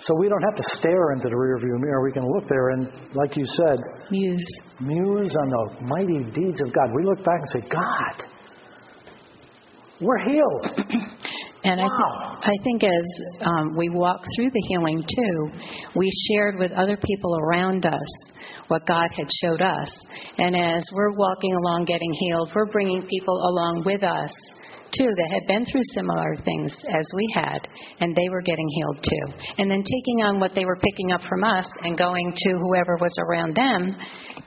So 0.00 0.12
we 0.20 0.28
don't 0.28 0.42
have 0.42 0.56
to 0.56 0.64
stare 0.78 1.12
into 1.12 1.28
the 1.28 1.34
rearview 1.34 1.80
mirror. 1.80 2.04
We 2.04 2.12
can 2.12 2.26
look 2.26 2.48
there 2.48 2.70
and, 2.70 2.88
like 3.14 3.36
you 3.36 3.44
said, 3.46 3.78
Muse. 4.10 4.60
muse 4.80 5.34
on 5.40 5.48
the 5.48 5.80
mighty 5.86 6.30
deeds 6.30 6.60
of 6.60 6.72
God. 6.74 6.90
We 6.94 7.04
look 7.04 7.24
back 7.24 7.40
and 7.40 7.62
say, 7.62 7.68
God, 7.68 8.26
we're 10.00 10.18
healed. 10.18 11.13
And 11.64 11.80
I, 11.80 11.84
Wow. 11.84 12.38
I 12.42 12.52
think 12.62 12.84
as 12.84 13.06
um, 13.40 13.74
we 13.76 13.88
walk 13.90 14.22
through 14.36 14.50
the 14.50 14.64
healing 14.68 14.98
too, 14.98 15.50
we 15.96 16.10
shared 16.30 16.56
with 16.58 16.72
other 16.72 16.96
people 16.96 17.38
around 17.40 17.86
us 17.86 18.30
what 18.68 18.86
God 18.86 19.08
had 19.16 19.28
showed 19.42 19.62
us. 19.62 19.90
And 20.38 20.56
as 20.56 20.84
we're 20.92 21.16
walking 21.16 21.54
along 21.54 21.84
getting 21.86 22.12
healed, 22.12 22.52
we're 22.54 22.70
bringing 22.70 23.02
people 23.02 23.36
along 23.36 23.82
with 23.86 24.02
us 24.02 24.32
too 24.96 25.10
that 25.16 25.28
had 25.28 25.46
been 25.48 25.66
through 25.66 25.82
similar 25.92 26.36
things 26.44 26.76
as 26.88 27.04
we 27.16 27.32
had, 27.34 27.66
and 28.00 28.14
they 28.14 28.28
were 28.30 28.42
getting 28.42 28.68
healed 28.68 29.02
too. 29.02 29.52
And 29.58 29.70
then 29.70 29.82
taking 29.82 30.22
on 30.24 30.38
what 30.38 30.54
they 30.54 30.64
were 30.64 30.76
picking 30.76 31.12
up 31.12 31.22
from 31.22 31.42
us 31.42 31.66
and 31.82 31.98
going 31.98 32.32
to 32.34 32.50
whoever 32.52 32.96
was 33.00 33.12
around 33.28 33.56
them 33.56 33.96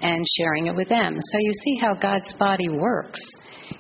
and 0.02 0.26
sharing 0.38 0.68
it 0.68 0.76
with 0.76 0.88
them. 0.88 1.18
So 1.32 1.38
you 1.40 1.52
see 1.64 1.78
how 1.82 1.96
God's 1.96 2.34
body 2.36 2.70
works 2.70 3.20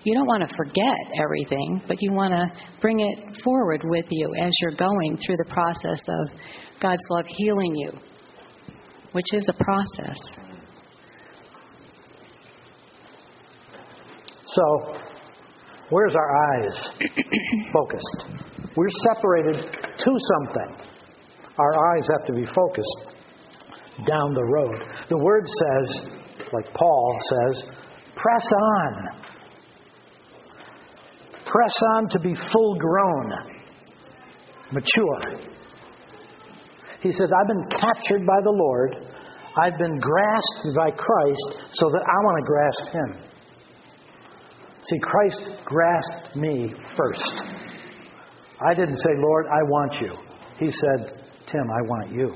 you 0.03 0.15
don't 0.15 0.27
want 0.27 0.47
to 0.47 0.55
forget 0.55 0.97
everything, 1.21 1.81
but 1.87 1.97
you 2.01 2.11
want 2.11 2.33
to 2.33 2.45
bring 2.81 2.99
it 2.99 3.37
forward 3.43 3.81
with 3.85 4.05
you 4.09 4.29
as 4.41 4.51
you're 4.61 4.75
going 4.75 5.17
through 5.25 5.35
the 5.37 5.53
process 5.53 6.01
of 6.07 6.39
God's 6.81 7.01
love 7.09 7.25
healing 7.27 7.75
you, 7.75 7.91
which 9.11 9.33
is 9.33 9.49
a 9.49 9.63
process. 9.63 10.17
So, 14.45 14.97
where's 15.89 16.15
our 16.15 16.53
eyes 16.53 16.89
focused? 17.73 18.25
We're 18.75 18.89
separated 19.15 19.63
to 19.63 20.17
something. 20.37 20.87
Our 21.57 21.95
eyes 21.95 22.07
have 22.17 22.27
to 22.27 22.33
be 22.33 22.45
focused 22.45 23.17
down 24.07 24.33
the 24.33 24.43
road. 24.43 24.83
The 25.09 25.17
word 25.17 25.45
says, 25.47 26.11
like 26.53 26.71
Paul 26.73 27.17
says, 27.29 27.63
press 28.15 28.51
on. 28.53 29.26
Press 31.57 31.73
on 31.95 32.09
to 32.09 32.19
be 32.19 32.35
full 32.53 32.75
grown, 32.75 33.33
mature. 34.71 35.39
He 37.01 37.11
says, 37.11 37.31
I've 37.33 37.47
been 37.47 37.67
captured 37.81 38.27
by 38.27 38.41
the 38.43 38.51
Lord. 38.51 38.95
I've 39.57 39.75
been 39.79 39.97
grasped 39.97 40.67
by 40.77 40.91
Christ 40.91 41.71
so 41.71 41.89
that 41.89 42.03
I 42.05 42.17
want 42.25 42.37
to 42.37 42.45
grasp 42.45 42.93
Him. 42.93 43.09
See, 44.83 44.99
Christ 45.01 45.41
grasped 45.65 46.35
me 46.35 46.75
first. 46.95 47.43
I 48.61 48.75
didn't 48.75 48.97
say, 48.97 49.13
Lord, 49.17 49.47
I 49.47 49.63
want 49.63 49.95
you. 49.99 50.13
He 50.59 50.69
said, 50.69 51.25
Tim, 51.47 51.63
I 51.63 51.81
want 51.87 52.11
you. 52.11 52.35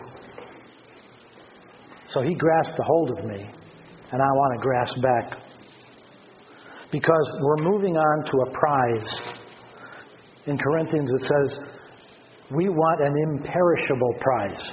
So 2.08 2.24
he 2.24 2.34
grasped 2.34 2.80
a 2.80 2.84
hold 2.84 3.20
of 3.20 3.26
me, 3.26 3.38
and 3.38 4.20
I 4.20 4.32
want 4.34 4.60
to 4.60 4.64
grasp 4.64 4.96
back. 5.00 5.51
Because 6.92 7.32
we're 7.42 7.72
moving 7.72 7.98
on 7.98 8.26
to 8.26 8.38
a 8.48 8.52
prize. 8.52 9.22
In 10.46 10.58
Corinthians, 10.58 11.12
it 11.14 11.22
says, 11.22 11.60
We 12.56 12.70
want 12.70 13.02
an 13.02 13.16
imperishable 13.16 14.14
prize. 14.20 14.72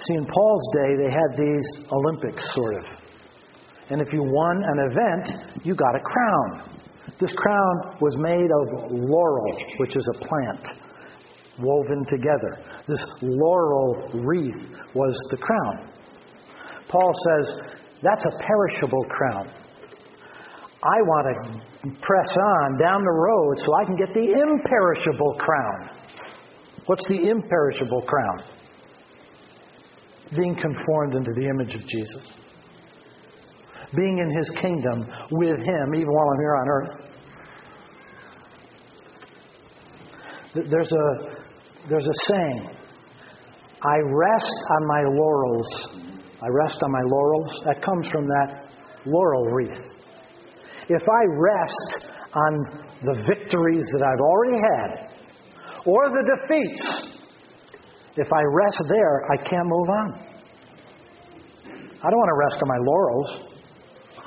See, 0.00 0.14
in 0.14 0.26
Paul's 0.26 0.68
day, 0.74 0.96
they 1.04 1.10
had 1.10 1.36
these 1.36 1.86
Olympics, 1.92 2.54
sort 2.54 2.76
of. 2.76 2.84
And 3.90 4.00
if 4.00 4.12
you 4.12 4.22
won 4.22 4.62
an 4.64 4.90
event, 4.90 5.64
you 5.64 5.74
got 5.74 5.94
a 5.96 6.00
crown. 6.00 6.80
This 7.20 7.32
crown 7.32 7.96
was 8.00 8.16
made 8.18 8.50
of 8.50 8.92
laurel, 8.92 9.58
which 9.78 9.96
is 9.96 10.08
a 10.14 10.18
plant 10.18 10.66
woven 11.60 12.04
together. 12.08 12.58
This 12.86 13.04
laurel 13.22 14.10
wreath 14.24 14.56
was 14.94 15.28
the 15.30 15.36
crown. 15.36 15.92
Paul 16.88 17.12
says, 17.26 17.56
That's 18.02 18.24
a 18.24 18.38
perishable 18.38 19.04
crown. 19.10 19.50
I 20.82 21.02
want 21.02 21.26
to 21.26 21.90
press 22.00 22.36
on 22.36 22.78
down 22.78 23.02
the 23.02 23.10
road 23.10 23.58
so 23.58 23.74
I 23.74 23.84
can 23.84 23.96
get 23.96 24.14
the 24.14 24.30
imperishable 24.30 25.34
crown. 25.34 25.90
What's 26.86 27.06
the 27.08 27.28
imperishable 27.28 28.02
crown? 28.02 28.44
Being 30.36 30.54
conformed 30.54 31.14
into 31.16 31.32
the 31.34 31.48
image 31.48 31.74
of 31.74 31.80
Jesus. 31.80 32.30
Being 33.96 34.18
in 34.18 34.36
his 34.36 34.50
kingdom 34.60 35.10
with 35.32 35.58
him, 35.58 35.94
even 35.94 36.08
while 36.08 36.30
I'm 36.30 36.40
here 36.40 36.56
on 36.56 36.68
earth. 36.68 37.08
There's 40.70 40.92
a, 40.92 41.88
there's 41.88 42.06
a 42.06 42.14
saying 42.26 42.70
I 43.82 43.96
rest 44.04 44.66
on 44.76 44.86
my 44.86 45.02
laurels. 45.02 45.86
I 46.40 46.48
rest 46.48 46.78
on 46.82 46.92
my 46.92 47.02
laurels. 47.04 47.62
That 47.64 47.82
comes 47.82 48.06
from 48.08 48.26
that 48.26 48.70
laurel 49.06 49.44
wreath. 49.46 49.97
If 50.88 51.02
I 51.02 51.22
rest 51.36 52.10
on 52.34 52.52
the 53.04 53.22
victories 53.26 53.84
that 53.92 54.02
I've 54.02 54.20
already 54.20 54.58
had 54.58 54.90
or 55.86 56.08
the 56.08 56.24
defeats, 56.36 57.18
if 58.16 58.32
I 58.32 58.42
rest 58.50 58.82
there, 58.88 59.24
I 59.30 59.36
can't 59.36 59.66
move 59.66 59.88
on. 59.88 60.28
I 62.02 62.10
don't 62.10 62.18
want 62.18 62.30
to 62.30 62.38
rest 62.38 62.62
on 62.62 62.68
my 62.68 62.80
laurels. 62.80 63.30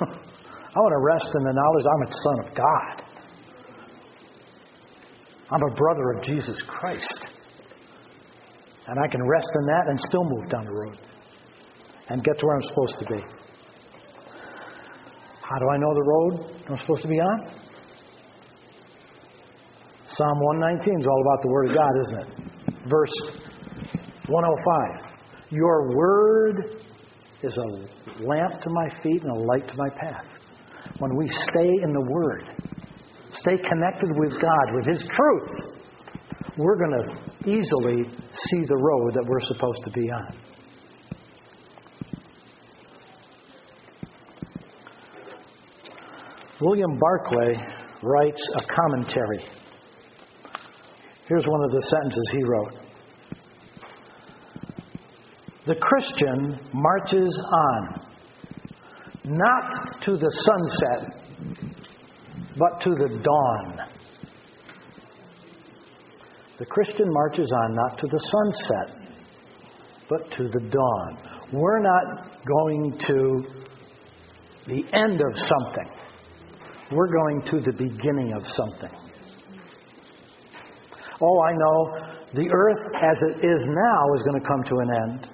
I 0.00 0.78
want 0.78 0.92
to 0.92 1.02
rest 1.02 1.28
in 1.34 1.44
the 1.44 1.52
knowledge 1.52 1.86
I'm 1.86 2.02
a 2.02 2.12
son 2.12 2.36
of 2.46 2.54
God. 2.54 3.02
I'm 5.50 5.62
a 5.62 5.74
brother 5.74 6.12
of 6.12 6.22
Jesus 6.22 6.56
Christ. 6.66 7.28
And 8.86 8.98
I 8.98 9.06
can 9.08 9.22
rest 9.26 9.48
in 9.60 9.66
that 9.66 9.88
and 9.88 10.00
still 10.00 10.24
move 10.24 10.48
down 10.48 10.64
the 10.64 10.72
road 10.72 10.98
and 12.08 12.24
get 12.24 12.38
to 12.38 12.46
where 12.46 12.56
I'm 12.56 12.62
supposed 12.62 12.98
to 12.98 13.04
be. 13.06 13.41
How 15.52 15.58
do 15.58 15.68
I 15.68 15.76
know 15.76 15.92
the 15.92 16.02
road 16.02 16.64
I'm 16.70 16.78
supposed 16.78 17.02
to 17.02 17.08
be 17.08 17.20
on? 17.20 17.52
Psalm 20.08 20.40
119 20.40 21.00
is 21.00 21.06
all 21.06 21.20
about 21.20 21.42
the 21.42 21.50
Word 21.50 21.70
of 21.70 21.76
God, 21.76 21.92
isn't 22.00 22.20
it? 22.20 22.28
Verse 22.88 23.12
105 24.28 25.50
Your 25.50 25.94
Word 25.94 26.80
is 27.42 27.58
a 27.58 28.24
lamp 28.24 28.62
to 28.62 28.70
my 28.70 28.88
feet 29.02 29.20
and 29.22 29.30
a 29.30 29.40
light 29.40 29.68
to 29.68 29.74
my 29.76 29.90
path. 29.90 30.24
When 31.00 31.16
we 31.16 31.28
stay 31.28 31.68
in 31.82 31.92
the 31.92 32.06
Word, 32.08 32.44
stay 33.32 33.58
connected 33.58 34.08
with 34.16 34.32
God, 34.40 34.74
with 34.74 34.86
His 34.86 35.02
truth, 35.02 35.76
we're 36.56 36.78
going 36.78 36.96
to 37.04 37.50
easily 37.50 38.08
see 38.32 38.64
the 38.68 38.76
road 38.76 39.12
that 39.12 39.26
we're 39.28 39.40
supposed 39.40 39.84
to 39.84 39.90
be 39.90 40.10
on. 40.10 40.51
William 46.62 46.96
Barclay 46.96 47.56
writes 48.04 48.40
a 48.54 48.60
commentary. 48.72 49.44
Here's 51.28 51.44
one 51.44 51.64
of 51.64 51.72
the 51.72 51.82
sentences 51.90 52.30
he 52.30 52.44
wrote 52.44 52.74
The 55.66 55.74
Christian 55.74 56.60
marches 56.72 57.42
on, 57.52 58.00
not 59.24 60.02
to 60.02 60.16
the 60.16 60.30
sunset, 60.30 61.00
but 62.56 62.80
to 62.82 62.90
the 62.90 63.08
dawn. 63.24 63.78
The 66.58 66.66
Christian 66.66 67.06
marches 67.08 67.52
on 67.64 67.74
not 67.74 67.98
to 67.98 68.06
the 68.06 68.20
sunset, 68.20 69.18
but 70.08 70.30
to 70.36 70.44
the 70.44 70.60
dawn. 70.70 71.18
We're 71.52 71.82
not 71.82 72.44
going 72.46 72.98
to 73.08 73.44
the 74.68 74.84
end 74.92 75.20
of 75.20 75.36
something. 75.36 76.01
We're 76.94 77.08
going 77.08 77.42
to 77.46 77.60
the 77.60 77.72
beginning 77.72 78.34
of 78.36 78.42
something. 78.44 78.90
Oh, 81.22 81.42
I 81.42 81.52
know 81.52 82.12
the 82.34 82.50
earth 82.52 82.86
as 83.00 83.16
it 83.30 83.46
is 83.46 83.62
now 83.64 84.14
is 84.14 84.22
going 84.22 84.40
to 84.40 84.46
come 84.46 84.62
to 84.64 84.76
an 84.76 84.90
end, 85.08 85.28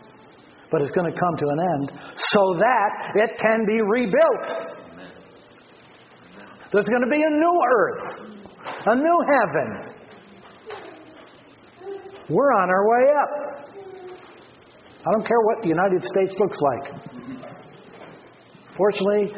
but 0.70 0.82
it's 0.82 0.90
going 0.92 1.10
to 1.12 1.18
come 1.18 1.36
to 1.36 1.46
an 1.48 1.58
end 1.74 1.92
so 2.16 2.54
that 2.58 3.16
it 3.16 3.30
can 3.40 3.64
be 3.66 3.80
rebuilt. 3.80 4.76
There's 6.70 6.88
going 6.88 7.02
to 7.02 7.08
be 7.10 7.22
a 7.22 7.30
new 7.30 7.62
earth, 7.72 8.02
a 8.86 8.94
new 8.94 9.24
heaven. 9.26 9.88
We're 12.28 12.52
on 12.52 12.68
our 12.68 12.88
way 12.88 13.10
up. 13.22 13.30
I 15.00 15.10
don't 15.16 15.26
care 15.26 15.40
what 15.40 15.62
the 15.62 15.68
United 15.68 16.04
States 16.04 16.34
looks 16.38 16.58
like. 16.60 16.92
Fortunately, 18.76 19.32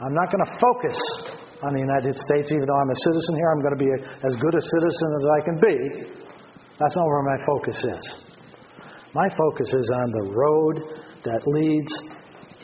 I'm 0.00 0.14
not 0.14 0.32
going 0.32 0.44
to 0.46 0.58
focus 0.58 0.98
on 1.62 1.72
the 1.72 1.80
United 1.80 2.14
States, 2.14 2.52
even 2.52 2.66
though 2.66 2.80
I'm 2.80 2.90
a 2.90 3.00
citizen 3.04 3.36
here. 3.36 3.50
I'm 3.50 3.62
going 3.62 3.76
to 3.78 3.84
be 3.84 3.90
a, 3.90 3.98
as 4.26 4.34
good 4.40 4.54
a 4.54 4.60
citizen 4.60 5.08
as 5.16 5.24
I 5.26 5.40
can 5.44 5.56
be. 5.60 5.76
That's 6.78 6.96
not 6.96 7.06
where 7.06 7.22
my 7.22 7.38
focus 7.46 7.78
is. 7.84 8.04
My 9.14 9.28
focus 9.30 9.72
is 9.72 9.90
on 9.96 10.10
the 10.12 10.24
road 10.36 10.76
that 11.24 11.40
leads 11.46 11.92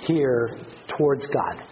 here 0.07 0.59
towards 0.97 1.27
God. 1.29 1.65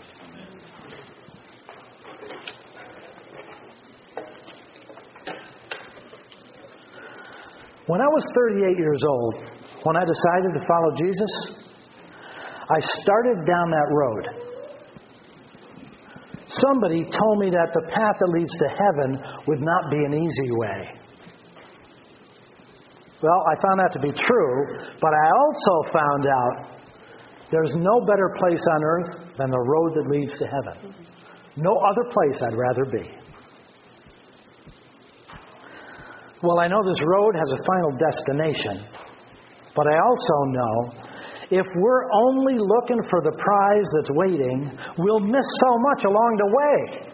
When 7.86 8.00
I 8.00 8.06
was 8.06 8.24
38 8.48 8.78
years 8.78 9.02
old, 9.04 9.34
when 9.82 9.96
I 9.96 10.04
decided 10.04 10.54
to 10.54 10.64
follow 10.66 10.94
Jesus, 10.96 11.60
I 12.70 12.78
started 13.02 13.44
down 13.46 13.68
that 13.70 13.88
road. 13.90 14.49
Somebody 16.66 17.04
told 17.04 17.38
me 17.38 17.50
that 17.50 17.70
the 17.72 17.88
path 17.92 18.16
that 18.18 18.30
leads 18.32 18.52
to 18.58 18.68
heaven 18.68 19.10
would 19.46 19.60
not 19.60 19.90
be 19.90 19.96
an 20.04 20.14
easy 20.14 20.50
way. 20.58 21.00
Well, 23.22 23.44
I 23.48 23.54
found 23.60 23.80
that 23.80 23.92
to 23.92 24.00
be 24.00 24.12
true, 24.12 24.56
but 25.00 25.12
I 25.12 25.26
also 25.28 25.92
found 25.92 26.24
out 26.26 26.80
there's 27.52 27.74
no 27.76 28.00
better 28.06 28.34
place 28.38 28.64
on 28.72 28.84
earth 28.84 29.10
than 29.36 29.50
the 29.50 29.60
road 29.60 29.92
that 29.94 30.06
leads 30.08 30.38
to 30.38 30.46
heaven. 30.46 30.94
No 31.56 31.76
other 31.90 32.04
place 32.10 32.42
I'd 32.42 32.56
rather 32.56 32.84
be. 32.90 33.20
Well, 36.42 36.58
I 36.60 36.68
know 36.68 36.80
this 36.82 37.00
road 37.04 37.34
has 37.36 37.52
a 37.52 37.60
final 37.68 37.92
destination, 38.00 38.88
but 39.76 39.86
I 39.86 39.98
also 40.00 40.36
know 40.48 41.09
if 41.50 41.66
we're 41.76 42.06
only 42.12 42.58
looking 42.58 43.02
for 43.10 43.20
the 43.22 43.34
prize 43.34 43.88
that's 43.98 44.10
waiting, 44.14 44.70
we'll 44.98 45.18
miss 45.18 45.46
so 45.66 45.78
much 45.90 46.04
along 46.04 46.38
the 46.38 46.50
way. 46.54 47.10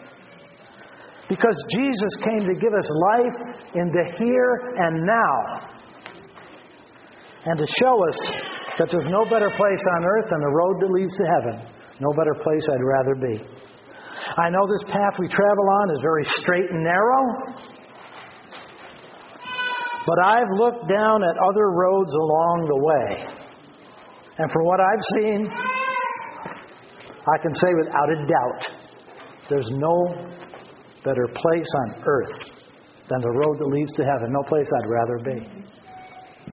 Because 1.29 1.57
Jesus 1.73 2.13
came 2.23 2.47
to 2.47 2.55
give 2.55 2.73
us 2.73 2.89
life 3.17 3.37
in 3.75 3.89
the 3.91 4.05
here 4.19 4.77
and 4.77 5.07
now. 5.07 5.37
And 7.47 7.59
to 7.59 7.67
show 7.81 7.97
us 8.09 8.19
that 8.79 8.89
there's 8.91 9.09
no 9.09 9.25
better 9.25 9.49
place 9.49 9.85
on 9.97 10.05
earth 10.05 10.29
than 10.31 10.41
the 10.41 10.53
road 10.53 10.77
that 10.81 10.91
leads 10.93 11.17
to 11.17 11.25
heaven. 11.41 11.77
No 12.01 12.13
better 12.13 12.35
place 12.45 12.69
I'd 12.69 12.85
rather 12.85 13.15
be. 13.17 13.41
I 14.37 14.51
know 14.51 14.67
this 14.69 14.85
path 14.93 15.17
we 15.19 15.29
travel 15.29 15.67
on 15.81 15.91
is 15.95 16.01
very 16.03 16.25
straight 16.25 16.69
and 16.71 16.85
narrow, 16.85 17.23
but 20.05 20.19
I've 20.23 20.51
looked 20.59 20.89
down 20.89 21.25
at 21.25 21.37
other 21.41 21.71
roads 21.71 22.13
along 22.13 22.67
the 22.69 22.77
way. 22.85 23.36
And 24.39 24.51
from 24.53 24.65
what 24.65 24.81
I've 24.81 25.05
seen, 25.17 25.49
I 25.51 27.39
can 27.43 27.55
say 27.55 27.69
without 27.83 28.11
a 28.11 28.27
doubt, 28.27 28.77
there's 29.49 29.71
no 29.73 30.15
better 31.05 31.27
place 31.33 31.71
on 31.87 32.03
earth 32.05 32.39
than 33.09 33.21
the 33.21 33.31
road 33.31 33.59
that 33.59 33.67
leads 33.67 33.93
to 33.93 34.05
heaven. 34.05 34.33
No 34.33 34.43
place 34.49 34.67
I'd 34.67 34.91
rather 34.91 35.19
be. 35.25 35.67